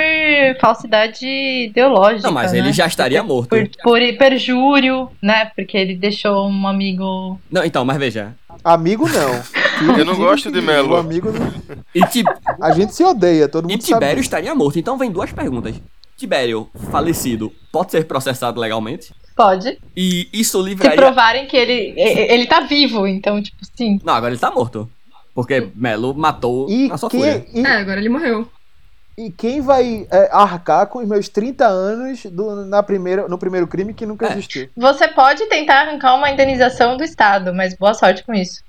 [0.61, 2.27] falsidade ideológica.
[2.27, 2.59] Não, mas né?
[2.59, 3.51] ele já estaria morto.
[3.51, 5.53] Por, por perjúrio, né?
[5.55, 7.41] Porque ele deixou um amigo.
[7.49, 8.35] Não, então, mas veja.
[8.65, 9.43] Amigo não.
[9.99, 10.95] Eu não gosto de Melo.
[10.95, 11.53] O amigo não.
[11.95, 12.25] E, Ti-
[12.61, 14.21] A gente se odeia, todo e mundo Tibério sabe.
[14.21, 14.79] estaria morto.
[14.79, 15.75] Então vem duas perguntas.
[16.17, 19.13] Tibério, falecido, pode ser processado legalmente?
[19.37, 19.79] Pode.
[19.95, 20.97] E isso Se livraria.
[20.97, 24.01] provarem que ele, e- ele tá vivo, então, tipo, sim.
[24.03, 24.91] Não, agora ele tá morto.
[25.35, 27.41] Porque Melo matou E na sua fúria.
[27.53, 28.49] quem, e, É, agora ele morreu.
[29.19, 33.67] e quem vai é, arcar com os meus 30 anos do- na primeira, no primeiro
[33.67, 34.33] crime que nunca É.
[34.33, 34.71] existiu?
[34.75, 38.65] Você pode tentar arrancar uma indenização do Estado, mas boa sorte com isso.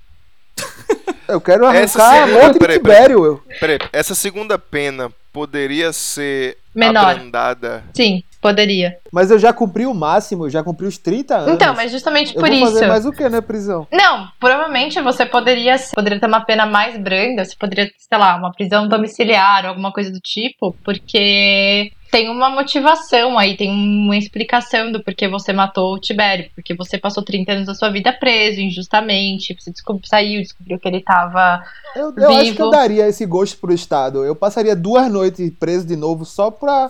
[1.27, 3.43] Eu quero arrancar a morte de peraí, Tibério.
[3.59, 7.11] Peraí, essa segunda pena poderia ser Menor.
[7.11, 7.83] abrandada.
[7.93, 8.23] Sim.
[8.39, 8.97] Poderia.
[9.11, 11.53] Mas eu já cumpri o máximo, eu já cumpri os 30 anos.
[11.53, 12.71] Então, mas justamente eu por vou isso.
[12.71, 13.87] fazer mais o que na prisão?
[13.91, 18.51] Não, provavelmente você poderia, poderia ter uma pena mais branda, você poderia, sei lá, uma
[18.51, 24.91] prisão domiciliar ou alguma coisa do tipo, porque tem uma motivação aí, tem uma explicação
[24.91, 28.59] do porquê você matou o Tibério, porque você passou 30 anos da sua vida preso
[28.61, 31.63] injustamente, você descob- saiu, descobriu que ele tava.
[31.95, 34.23] Eu, eu acho que eu daria esse gosto pro Estado.
[34.23, 36.89] Eu passaria duas noites preso de novo só pra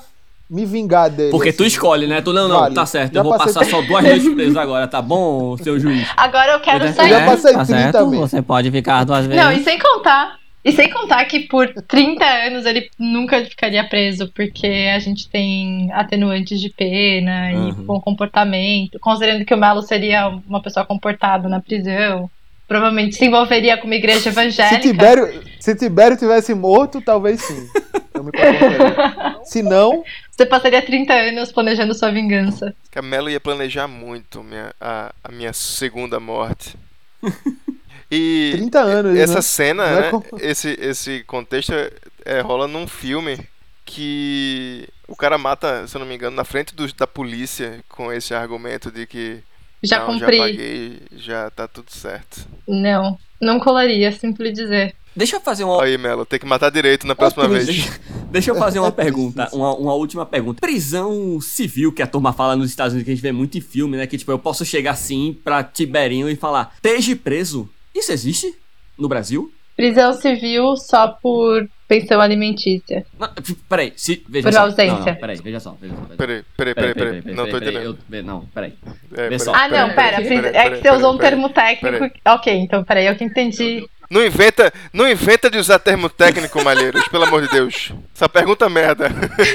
[0.49, 1.31] me vingar dele.
[1.31, 1.73] Porque tu assim.
[1.73, 2.21] escolhe, né?
[2.21, 2.73] Tu, não, não, Vale.
[2.75, 3.13] tá certo.
[3.13, 6.07] Já eu vou passar só duas noites preso agora, tá bom, seu juiz?
[6.15, 7.09] Agora eu quero Eu sair.
[7.09, 8.27] já passei tá 30 certo, mesmo.
[8.27, 9.43] Você pode ficar duas vezes.
[9.43, 10.37] Não, e sem contar.
[10.67, 15.89] E sem contar que por 30 anos ele nunca ficaria preso, porque a gente tem
[15.93, 17.69] atenuantes de pena Uhum.
[17.69, 18.99] e bom comportamento.
[18.99, 22.29] Considerando que o Melo seria uma pessoa comportada na prisão.
[22.67, 24.81] Provavelmente se envolveria com uma igreja Se evangélica.
[24.81, 27.65] Tibério, se Tibério tivesse morto, talvez sim.
[28.13, 29.37] Eu me comportaria.
[29.45, 32.75] Se não, Você passaria 30 anos planejando sua vingança.
[32.91, 36.75] Camelo ia planejar muito minha, a, a minha segunda morte.
[38.09, 39.41] E 30 anos, essa né?
[39.41, 40.11] cena, Não é né?
[40.11, 41.91] como- Esse, esse contexto é,
[42.25, 43.37] é, rola num filme
[43.85, 48.11] que o cara mata, se eu não me engano, na frente dos- da polícia com
[48.11, 49.39] esse argumento de que
[49.83, 50.37] Já não, cumpri.
[50.37, 52.47] já paguei, já tá tudo certo.
[52.67, 54.93] Não, não colaria, simples dizer.
[55.15, 55.83] Deixa eu fazer uma.
[55.83, 57.71] Aí, Melo, tem que matar direito na próxima triste.
[57.89, 58.01] vez.
[58.29, 60.61] Deixa, eu fazer uma É pergunta, uma, uma última pergunta.
[60.61, 63.61] Prisão civil que a turma fala nos Estados Unidos, que a gente vê muito em
[63.61, 64.05] filme, né?
[64.05, 67.67] Que tipo, eu posso chegar assim pra Tiberinho e falar, esteja preso.
[67.97, 68.53] Isso existe
[68.97, 69.51] no Brasil?
[69.75, 73.05] Prisão civil só por pensão alimentícia.
[73.19, 73.29] Não,
[73.69, 74.61] peraí, se, veja Por só.
[74.61, 74.87] ausência.
[74.97, 75.77] Não, não, peraí, veja só.
[75.79, 76.15] Veja só, veja só.
[76.15, 77.35] Peraí, peraí, peraí, peraí.
[77.35, 77.97] Não tô peraí, entendendo.
[78.11, 78.73] eu- não, peraí.
[79.11, 79.53] É, peraí, só.
[79.53, 80.17] Ah, não, peraí, pera.
[80.17, 81.29] peraí, peraí, É que peraí, você usou um peraí.
[81.31, 82.19] termo técnico.
[82.25, 83.87] Ok, então peraí, eu que entendi.
[84.09, 87.91] Não inventa, não inventa de usar termo técnico, Malheiros, pelo amor de Deus.
[88.15, 89.09] Essa pergunta é merda.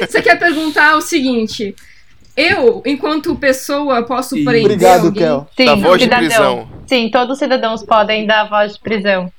[0.09, 1.75] Você quer perguntar o seguinte:
[2.37, 5.23] eu, enquanto pessoa, posso prender obrigado, alguém?
[5.23, 5.49] Kel.
[5.57, 6.27] Sim, da voz de cidadão.
[6.27, 6.69] prisão.
[6.87, 9.31] Sim, todos os cidadãos podem dar voz de prisão.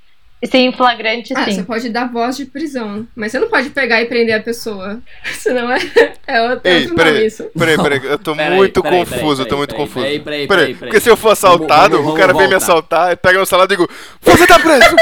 [0.46, 1.54] Sim, em flagrante, Ah, sim.
[1.56, 5.00] você pode dar voz de prisão, mas você não pode pegar e prender a pessoa.
[5.39, 5.80] Senão é,
[6.28, 7.26] é outro, é Ei, outro peraí.
[7.26, 7.44] isso.
[7.58, 10.06] Peraí, peraí, eu tô Peraí, muito peraí, confuso, eu tô peraí, muito peraí, confuso.
[10.06, 10.89] peraí, peraí, Peraí, peraí, peraí.
[10.91, 13.66] porque se eu for assaltado, Vamos- o cara vamos vem me assaltar, pega meu celular
[13.66, 13.89] e digo,
[14.22, 14.96] você tá preso!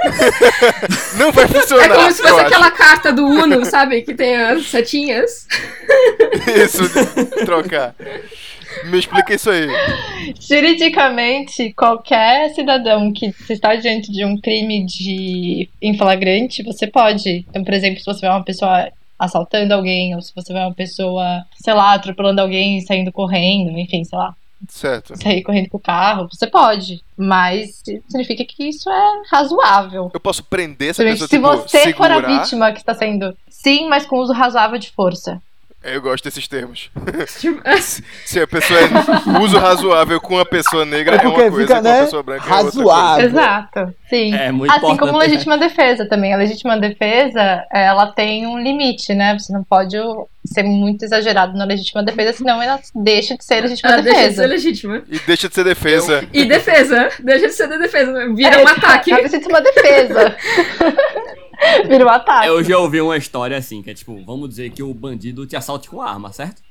[1.18, 1.84] Não vai funcionar.
[1.84, 2.46] É como se fosse acho.
[2.46, 4.02] aquela carta do Uno, sabe?
[4.02, 5.46] Que tem as setinhas.
[6.64, 6.82] Isso,
[7.44, 7.94] trocar.
[8.86, 9.66] Me explica isso aí.
[10.40, 17.44] Juridicamente, qualquer cidadão que se está diante de um crime de em flagrante, você pode.
[17.48, 20.74] Então, por exemplo, se você vê uma pessoa assaltando alguém, ou se você vê uma
[20.74, 24.34] pessoa, sei lá, atropelando alguém e saindo correndo, enfim, sei lá,
[24.68, 25.20] Certo.
[25.20, 27.00] sair correndo com o carro, você pode.
[27.16, 30.10] Mas significa que isso é razoável.
[30.14, 32.40] Eu posso prender essa Principalmente pessoa, se tipo, você for a segurar?
[32.40, 33.36] vítima que está sendo.
[33.48, 35.40] Sim, mas com uso razoável de força.
[35.82, 36.90] Eu gosto desses termos.
[37.38, 37.62] Tipo,
[38.26, 41.74] Se a pessoa é uso razoável com a pessoa negra É é, uma coisa, fica,
[41.74, 42.78] com a né, pessoa branca é outra coisa.
[42.92, 43.26] razoável.
[43.26, 44.34] Exato, sim.
[44.34, 45.30] É muito Assim como importante.
[45.30, 46.34] legítima defesa também.
[46.34, 49.38] A legítima defesa, ela tem um limite, né?
[49.38, 49.96] Você não pode
[50.44, 54.24] ser muito exagerado na legítima defesa, senão ela deixa de ser legítima ela deixa de
[54.24, 54.46] ser defesa.
[54.46, 55.02] legítima.
[55.08, 56.24] E deixa de ser defesa.
[56.32, 57.08] E defesa.
[57.20, 58.34] Deixa de ser de defesa.
[58.34, 59.12] Vira É, um ataque.
[59.12, 60.36] É legítima defesa.
[61.88, 62.46] Vira um ataque.
[62.48, 65.56] Eu já ouvi uma história assim, que é tipo, vamos dizer que o bandido te
[65.56, 66.62] assalte com arma, certo?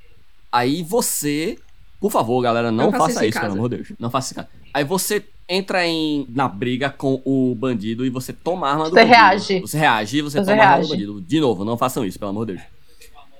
[0.51, 1.57] Aí você,
[1.99, 3.91] por favor, galera, não, Não faça isso pelo amor de Deus.
[3.99, 4.47] Não faça isso.
[4.73, 8.89] Aí você entra em, na briga com o bandido e você toma a arma do
[8.91, 9.15] Você bandido.
[9.15, 9.59] reage.
[9.61, 11.21] Você reage e você, Você toma a arma do bandido.
[11.21, 12.65] De novo, não façam isso, pelo amor de Deus.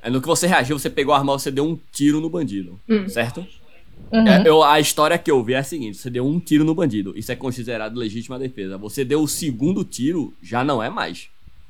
[0.02, 2.80] Aí no que você reagiu, você pegou a arma, você deu um tiro no bandido,
[2.90, 3.08] Hum.
[3.10, 3.46] certo?
[4.12, 4.28] Uhum.
[4.28, 6.74] É, eu- a história que eu vi é a seguinte: você deu um tiro no
[6.76, 8.78] bandido, isso é considerado legítima defesa.
[8.78, 11.28] Você deu o segundo tiro, já não é mais.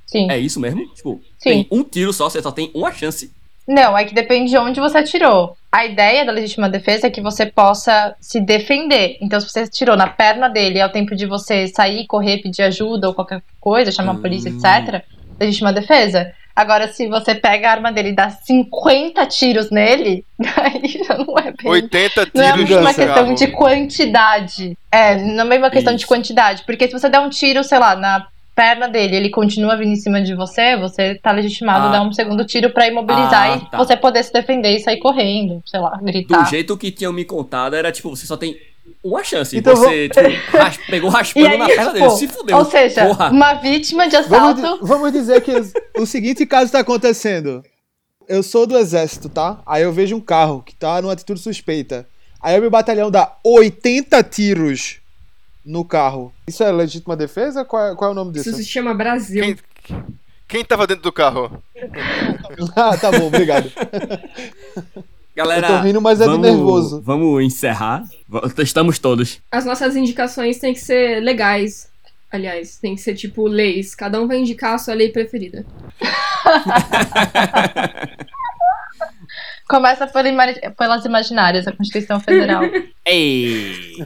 [0.07, 0.31] Sim.
[0.31, 0.83] É isso mesmo?
[0.95, 1.49] Tipo, Sim.
[1.49, 3.31] tem um tiro só, você só tem uma chance.
[3.67, 5.55] Não, é que depende de onde você atirou.
[5.69, 9.17] A ideia da legítima defesa é que você possa se defender.
[9.21, 12.61] Então, se você atirou na perna dele, é o tempo de você sair, correr, pedir
[12.63, 14.55] ajuda ou qualquer coisa, chamar a polícia, Hum.
[14.57, 15.03] etc.
[15.37, 16.31] Legítima defesa.
[16.55, 20.23] Agora, se você pega a arma dele e dá 50 tiros nele,
[20.55, 21.69] aí já não é bem.
[21.69, 23.35] 80 Não é a tiros mesma no questão carro.
[23.35, 24.77] de quantidade.
[24.91, 26.07] É, não é a mesma questão de Isso.
[26.07, 26.63] quantidade.
[26.65, 28.25] Porque se você der um tiro, sei lá, na
[28.57, 31.91] perna dele, ele continua vindo em cima de você, você tá legitimado a Ah.
[31.91, 33.77] dar um segundo tiro pra imobilizar Ah, e tá.
[33.77, 36.49] você poder se defender e sair correndo, sei lá, Do gritar.
[36.49, 38.57] jeito que tinham me contado, era tipo, você só tem
[39.03, 39.55] uma chance.
[39.55, 40.21] Então você, tipo,
[40.57, 42.09] ras- pegou raspando aí, na perna tipo, dele.
[42.17, 42.57] Se fudeu.
[42.57, 43.29] ou seja, Porra.
[43.29, 44.81] uma vítima de Vamos, assalto.
[44.83, 45.51] di- vamos dizer que
[45.99, 47.63] o seguinte caso tá acontecendo.
[48.27, 49.61] Eu sou do exército, tá?
[49.67, 52.07] Aí eu vejo um carro que tá numa atitude suspeita.
[52.41, 54.99] Aí o meu batalhão dá 80 tiros
[55.67, 56.33] no carro.
[56.47, 57.65] Isso é legítima defesa?
[57.65, 58.49] Qual é, qual é o nome disso?
[58.49, 59.43] Isso se chama Brasil.
[59.43, 59.57] Quem,
[60.47, 61.61] quem tava dentro do carro?
[62.75, 63.71] ah, tá bom, obrigado.
[65.35, 67.01] Galera, Eu tô rindo, mas é de vamos, nervoso.
[67.01, 68.03] Vamos encerrar.
[68.57, 69.39] Estamos todos.
[69.51, 71.89] As nossas indicações têm que ser legais.
[72.31, 73.93] Aliás, tem que ser tipo leis.
[73.93, 75.65] Cada um vai indicar a sua lei preferida.
[79.69, 82.63] Começa por imari- pelas imaginárias, a Constituição Federal.
[83.05, 83.97] Ei!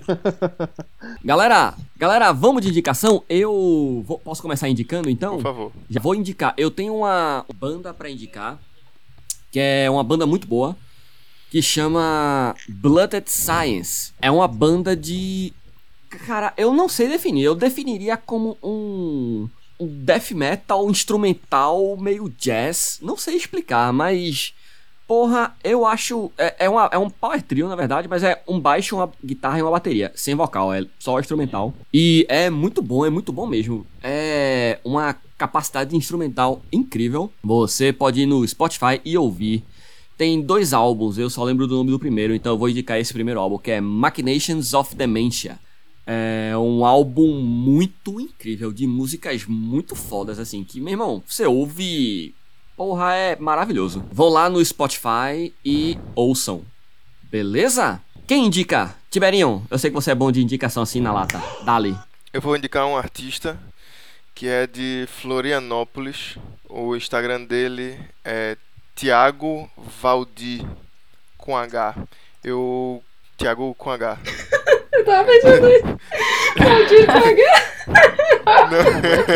[1.23, 3.23] galera, galera, vamos de indicação?
[3.29, 5.35] Eu vou- posso começar indicando então?
[5.35, 5.71] Por favor.
[5.89, 6.53] Já vou indicar.
[6.57, 8.59] Eu tenho uma banda pra indicar,
[9.51, 10.75] que é uma banda muito boa,
[11.49, 14.13] que chama Blooded Science.
[14.21, 15.53] É uma banda de.
[16.25, 17.43] Cara, eu não sei definir.
[17.43, 19.47] Eu definiria como um.
[19.79, 22.99] Um death metal instrumental meio jazz.
[23.01, 24.53] Não sei explicar, mas.
[25.11, 26.31] Porra, eu acho.
[26.37, 29.59] É, é, uma- é um power trio, na verdade, mas é um baixo, uma guitarra
[29.59, 30.09] e uma bateria.
[30.15, 31.73] Sem vocal, é só instrumental.
[31.93, 33.85] E é muito bom, é muito bom mesmo.
[34.01, 37.29] É uma capacidade instrumental incrível.
[37.43, 39.65] Você pode ir no Spotify e ouvir.
[40.17, 43.11] Tem dois álbuns, eu só lembro do nome do primeiro, então eu vou indicar esse
[43.11, 45.59] primeiro álbum, que é Machinations of Dementia.
[46.07, 52.33] É um álbum muito incrível, de músicas muito fodas, assim, que, meu irmão, você ouve.
[52.81, 54.03] Porra, é maravilhoso.
[54.11, 56.63] Vão lá no Spotify e ouçam.
[57.21, 58.01] Beleza?
[58.25, 58.95] Quem indica?
[59.11, 61.39] Tiberinho, eu sei que você é bom de indicação assim na lata.
[61.63, 61.95] Dali.
[62.33, 63.55] Eu vou indicar um artista
[64.33, 66.39] que é de Florianópolis.
[66.67, 68.57] O Instagram dele é
[68.95, 69.69] Tiago
[70.01, 70.65] Valdi
[71.37, 71.95] com H.
[72.43, 73.03] Eu.
[73.37, 74.17] Tiago com H.
[74.91, 75.81] Eu tava pensando aí.
[76.57, 77.35] Valdir Paga.
[79.25, 79.31] Que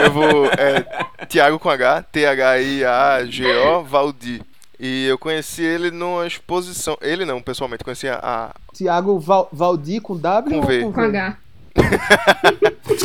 [0.00, 0.46] é, Eu vou.
[0.46, 0.84] É,
[1.24, 4.42] Tiago com H, T-H-I-A-G-O, Valdi.
[4.78, 6.98] E eu conheci ele numa exposição.
[7.00, 8.54] Ele não, pessoalmente, conheci a.
[8.72, 10.82] Tiago Val, Valdir com W Com ou V.
[10.82, 11.36] com Com H.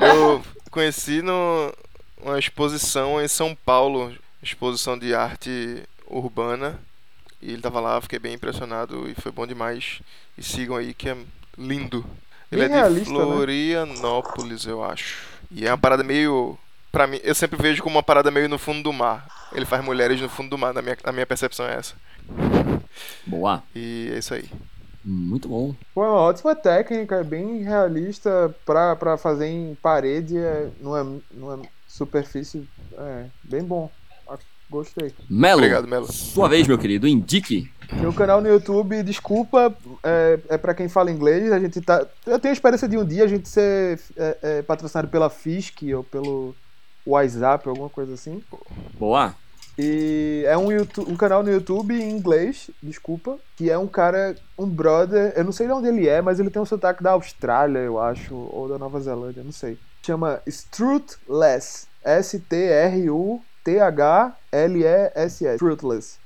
[0.00, 1.72] eu conheci no,
[2.22, 4.12] uma exposição em São Paulo,
[4.42, 6.78] exposição de arte urbana.
[7.40, 10.00] E ele tava lá, fiquei bem impressionado e foi bom demais.
[10.36, 11.16] E sigam aí que é
[11.58, 12.04] lindo.
[12.50, 13.20] Ele Bem é de realista, né?
[13.20, 15.26] Florianópolis, eu acho.
[15.50, 16.58] E é uma parada meio.
[16.94, 19.26] Pra mim, eu sempre vejo como uma parada meio no fundo do mar.
[19.52, 21.96] Ele faz mulheres no fundo do mar, na minha, na minha percepção é essa.
[23.26, 23.64] Boa.
[23.74, 24.44] E é isso aí.
[25.04, 25.74] Muito bom.
[25.92, 31.20] Pô, é uma ótima técnica, é bem realista pra, pra fazer em parede, é, numa,
[31.32, 32.68] numa superfície.
[32.96, 33.90] É, bem bom.
[34.28, 34.38] Ah,
[34.70, 35.12] Gostei.
[35.28, 35.58] Melo.
[35.58, 36.06] Obrigado, Melo.
[36.12, 37.08] Sua vez, meu querido.
[37.08, 37.68] Indique.
[37.94, 41.50] Meu canal no YouTube, desculpa, é, é para quem fala inglês.
[41.50, 42.06] A gente tá.
[42.24, 45.82] Eu tenho a esperança de um dia a gente ser é, é, patrocinado pela Fisk
[45.92, 46.54] ou pelo
[47.06, 48.42] WhatsApp, alguma coisa assim.
[48.98, 49.34] Boa.
[49.76, 54.36] E é um, YouTube, um canal no YouTube em inglês, desculpa, que é um cara,
[54.56, 57.10] um brother, eu não sei de onde ele é, mas ele tem um sotaque da
[57.10, 59.76] Austrália, eu acho, ou da Nova Zelândia, não sei.
[60.02, 61.88] Chama Strutless.
[64.52, 65.54] S-T-R-U-T-H-L-E-S-S.
[65.54, 66.18] Strutless.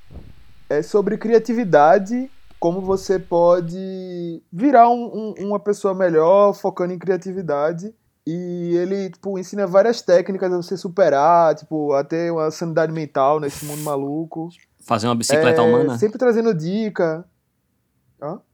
[0.68, 7.94] É sobre criatividade, como você pode virar um- um- uma pessoa melhor focando em criatividade.
[8.30, 13.40] E ele, tipo, ensina várias técnicas a você superar, tipo, a ter uma sanidade mental
[13.40, 14.50] nesse mundo maluco.
[14.84, 15.96] Fazer uma bicicleta É, humana?
[15.96, 17.24] Sempre trazendo dica.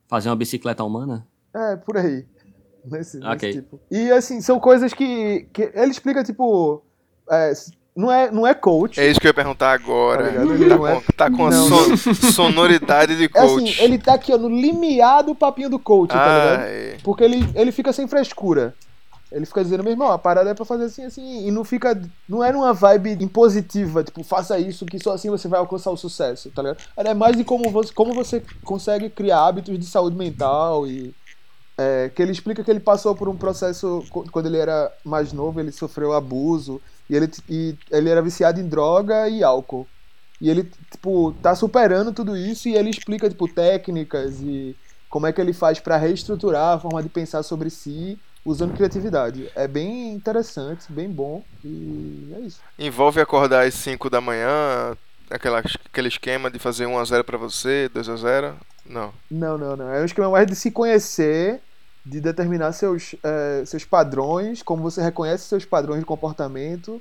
[0.06, 1.26] Fazer uma bicicleta humana?
[1.52, 2.24] É, por aí.
[2.84, 3.52] Nesse, nesse Ok.
[3.52, 3.80] tipo.
[3.90, 6.82] E, assim, são coisas que, que ele explica, tipo...
[7.30, 7.52] é,
[7.96, 9.00] não, é, não é coach.
[9.00, 10.24] É isso que eu ia perguntar agora.
[10.24, 10.54] Tá ligado?
[10.54, 13.70] Ele Tá não é- com, tá com a não, son- sonoridade de É coach.
[13.72, 16.68] assim, ele tá aqui, ó, no limiar do papinho do coach, tá ah, ligado?
[16.68, 16.96] é.
[17.02, 18.74] Porque ele, ele fica sem frescura.
[19.34, 22.00] Ele fica dizendo, meu irmão, a parada é pra fazer assim, assim, e não fica.
[22.28, 25.96] Não é numa vibe impositiva, tipo, faça isso, que só assim você vai alcançar o
[25.96, 26.78] sucesso, tá ligado?
[26.96, 31.12] Ela é mais de como você, como você consegue criar hábitos de saúde mental e.
[31.76, 35.58] é, que ele explica que ele passou por um processo quando ele era mais novo,
[35.58, 36.80] ele sofreu abuso,
[37.10, 39.88] e ele, e ele era viciado em droga e álcool.
[40.40, 44.76] E ele, tipo, tá superando tudo isso e ele explica, tipo, técnicas e
[45.08, 49.50] como é que ele faz pra reestruturar a forma de pensar sobre si usando criatividade.
[49.54, 52.60] É bem interessante, bem bom e é isso.
[52.78, 54.96] Envolve acordar às 5 da manhã,
[55.30, 58.54] aquela, aquele esquema de fazer 1x0 pra você, 2x0.
[58.86, 59.12] Não.
[59.30, 59.90] Não, não, não.
[59.90, 61.60] É um esquema mais de se conhecer,
[62.04, 67.00] de determinar seus, eh, seus padrões, como você reconhece seus padrões de comportamento,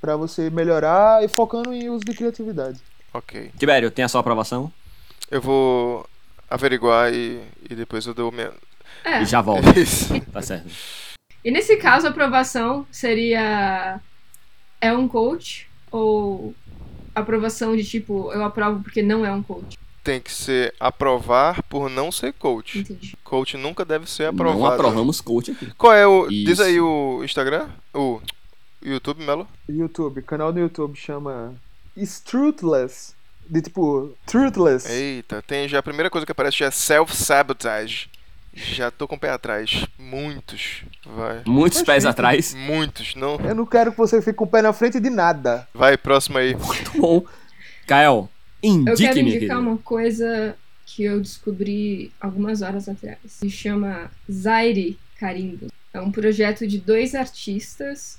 [0.00, 2.80] pra você melhorar e focando em uso de criatividade.
[3.14, 3.52] Ok.
[3.56, 4.72] Tibério, tem a sua aprovação?
[5.30, 6.04] Eu vou
[6.50, 8.52] averiguar e, e depois eu dou minha.
[9.04, 9.22] É.
[9.22, 9.68] E já volta.
[9.78, 10.18] Isso.
[10.32, 10.68] Tá certo.
[11.44, 14.00] E nesse caso, a aprovação seria.
[14.80, 15.68] É um coach?
[15.90, 16.54] Ou
[17.14, 19.78] aprovação de tipo, eu aprovo porque não é um coach?
[20.02, 22.80] Tem que ser aprovar por não ser coach.
[22.80, 23.16] Entendi.
[23.22, 24.58] Coach nunca deve ser aprovado.
[24.58, 25.72] Não aprovamos coach aqui.
[25.76, 26.28] Qual é o.
[26.28, 26.62] Diz Isso.
[26.62, 27.68] aí o Instagram?
[27.94, 28.20] O
[28.82, 29.46] YouTube, Melo?
[29.68, 31.54] YouTube, canal no YouTube chama
[31.96, 33.14] Strutless.
[33.48, 34.90] De tipo, truthless.
[34.90, 38.08] Eita, tem já a primeira coisa que aparece já é self-sabotage.
[38.54, 39.86] Já tô com o pé atrás.
[39.98, 40.84] Muitos.
[41.06, 41.42] Vai.
[41.46, 42.10] Muitos Mas pés fica.
[42.10, 42.54] atrás.
[42.54, 43.36] Muitos, não.
[43.40, 45.66] Eu não quero que você fique com o pé na frente de nada.
[45.72, 46.54] Vai, próximo aí.
[46.54, 47.24] Muito bom.
[47.86, 48.28] Kael,
[48.62, 53.18] Eu indique, quero indicar uma coisa que eu descobri algumas horas atrás.
[53.26, 55.68] Se chama Zaire Carimbo.
[55.94, 58.18] É um projeto de dois artistas.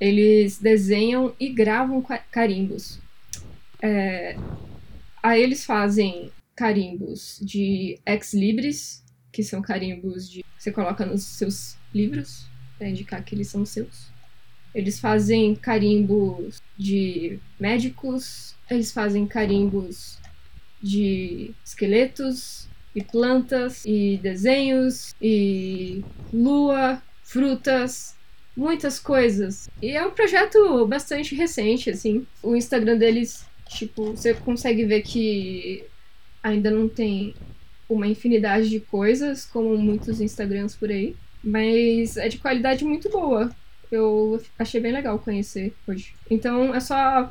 [0.00, 2.98] Eles desenham e gravam ca- carimbos.
[3.80, 4.36] É,
[5.22, 9.01] Aí eles fazem carimbos de ex-libris,
[9.32, 12.46] que são carimbos de você coloca nos seus livros
[12.78, 14.12] para indicar que eles são seus.
[14.74, 20.18] Eles fazem carimbos de médicos, eles fazem carimbos
[20.80, 28.14] de esqueletos e plantas e desenhos e lua, frutas,
[28.56, 29.68] muitas coisas.
[29.80, 32.26] E é um projeto bastante recente, assim.
[32.42, 35.84] O Instagram deles, tipo, você consegue ver que
[36.42, 37.34] ainda não tem
[37.94, 41.16] uma infinidade de coisas, como muitos Instagrams por aí.
[41.42, 43.50] Mas é de qualidade muito boa.
[43.90, 46.14] Eu achei bem legal conhecer hoje.
[46.30, 47.30] Então é só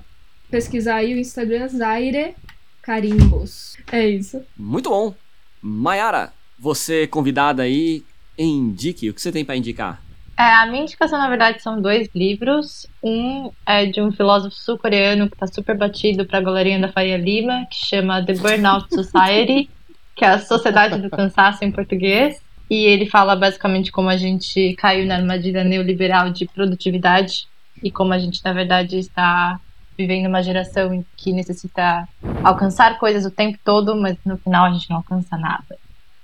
[0.50, 2.36] pesquisar aí o Instagram Zaire
[2.82, 3.78] Carimbos.
[3.92, 4.44] É isso.
[4.58, 5.16] Muito bom.
[5.62, 8.04] Mayara, você convidada aí,
[8.38, 9.10] indique.
[9.10, 10.02] O que você tem pra indicar?
[10.38, 12.88] É, a minha indicação, na verdade, são dois livros.
[13.04, 17.68] Um é de um filósofo sul-coreano que tá super batido pra galerinha da Faria Lima,
[17.70, 19.70] que chama The Burnout Society,
[20.22, 22.40] que é a Sociedade do Cansaço em português.
[22.70, 27.48] E ele fala basicamente como a gente caiu na armadilha neoliberal de produtividade
[27.82, 29.60] e como a gente, na verdade, está
[29.98, 32.08] vivendo uma geração que necessita
[32.44, 35.76] alcançar coisas o tempo todo, mas no final a gente não alcança nada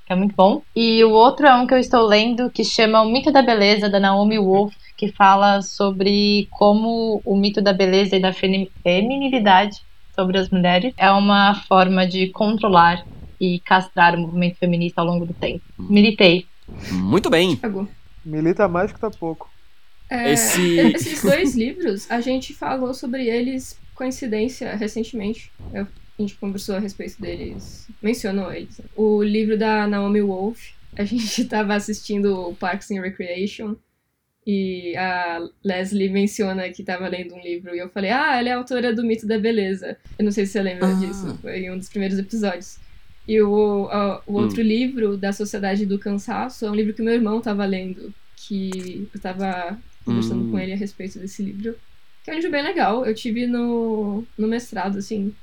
[0.06, 0.62] que é muito bom.
[0.74, 3.90] E o outro é um que eu estou lendo que chama O Mito da Beleza,
[3.90, 9.76] da Naomi Wolf, que fala sobre como o mito da beleza e da femi- feminilidade
[10.16, 13.04] sobre as mulheres é uma forma de controlar
[13.40, 15.64] e castrar o movimento feminista ao longo do tempo.
[15.78, 16.46] Militei.
[16.92, 17.60] Muito bem.
[18.26, 19.50] Milita mais que tá pouco.
[20.10, 25.52] É, Esse- Esses dois livros, a gente falou sobre eles, coincidência, recentemente.
[25.74, 28.82] Eu- a gente conversou a respeito deles, mencionou eles.
[28.96, 33.76] O livro da Naomi Wolf, a gente tava assistindo o Parks and Recreation
[34.46, 38.54] e a Leslie menciona que tava lendo um livro e eu falei, ah, ela é
[38.54, 39.98] autora do Mito da Beleza.
[40.18, 40.94] Eu não sei se você lembra Ah.
[40.94, 42.80] disso, foi em um dos primeiros episódios.
[43.28, 47.14] E o, a- o outro livro, da Sociedade do Cansaço, é um livro que meu
[47.14, 50.52] irmão tava lendo, que eu tava conversando Hum.
[50.52, 51.76] com ele a respeito desse livro.
[52.24, 53.06] Que é um livro bem legal.
[53.06, 55.34] Eu tive no, no mestrado, assim.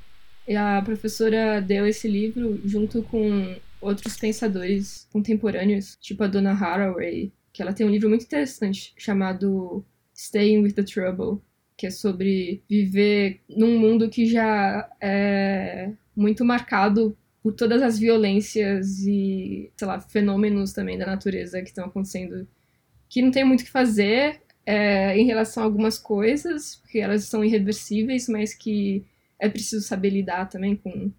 [0.47, 7.31] E a professora deu esse livro junto com outros pensadores contemporâneos, tipo a Donna Haraway,
[7.53, 9.83] que ela tem um livro muito interessante chamado
[10.15, 11.39] Staying with the Trouble,
[11.77, 17.15] que é sobre viver num mundo que já é muito marcado
[17.45, 22.47] por todas as violências e, sei lá, fenômenos também da natureza que estão acontecendo,
[23.07, 27.25] que não tem muito o que fazer é, em relação a algumas coisas, porque elas
[27.25, 29.03] são irreversíveis, mas que
[29.39, 31.11] é preciso saber lidar também com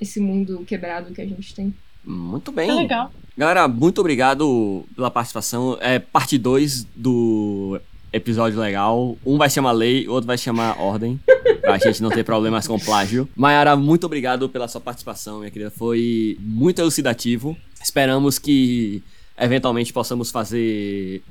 [0.00, 1.72] esse mundo quebrado que a gente tem.
[2.04, 2.74] Muito Que bem.
[2.74, 3.12] legal.
[3.36, 5.78] Galera, muito obrigado pela participação.
[5.80, 7.80] É parte 2 do
[8.12, 9.16] episódio legal.
[9.24, 11.20] Um vai chamar lei, outro vai chamar ordem.
[11.60, 13.28] Pra gente não ter problemas com plágio.
[13.36, 15.70] Mayara, muito obrigado pela sua participação, minha querida.
[15.70, 17.56] Foi muito elucidativo.
[17.82, 19.02] Esperamos que
[19.38, 21.22] eventualmente possamos fazer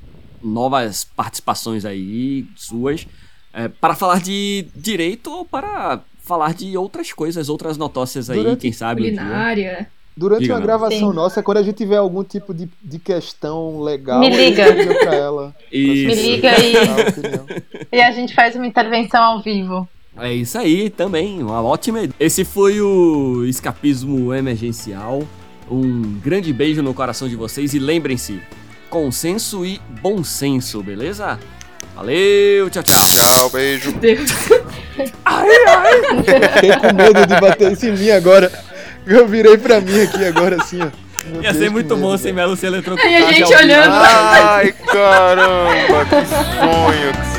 [0.42, 3.06] novas participações aí suas.
[3.52, 8.60] é, para falar de direito ou para falar de outras coisas, outras notócias aí, Durante
[8.60, 9.02] quem sabe.
[9.02, 9.04] um.
[9.04, 9.88] Culinária.
[10.16, 10.66] Durante Diga, uma Nanda.
[10.72, 11.14] gravação Sim.
[11.14, 14.64] nossa, quando a gente tiver algum tipo de, de questão legal, Me liga.
[15.14, 15.54] ela.
[15.70, 16.06] Isso.
[16.08, 19.88] Me liga e, e a gente faz uma intervenção ao vivo.
[20.20, 22.14] É isso aí também, uma ótima ideia.
[22.18, 25.22] Esse foi o Escapismo Emergencial.
[25.70, 28.40] Um grande beijo no coração de vocês e lembrem-se,
[28.90, 31.38] consenso e bom senso, beleza?
[31.94, 32.94] Valeu, tchau, tchau.
[32.94, 33.92] Tchau, beijo.
[33.92, 34.30] Deus.
[36.54, 38.50] Fiquei com medo de bater isso em mim agora.
[39.06, 40.88] Eu virei pra mim aqui agora assim, ó.
[41.28, 43.06] Meu Ia Deus, ser muito medo, bom sem Melo se eletrocutar.
[43.06, 43.92] Aí a gente olhando.
[43.92, 47.37] Ai, caramba, que sonho que seja.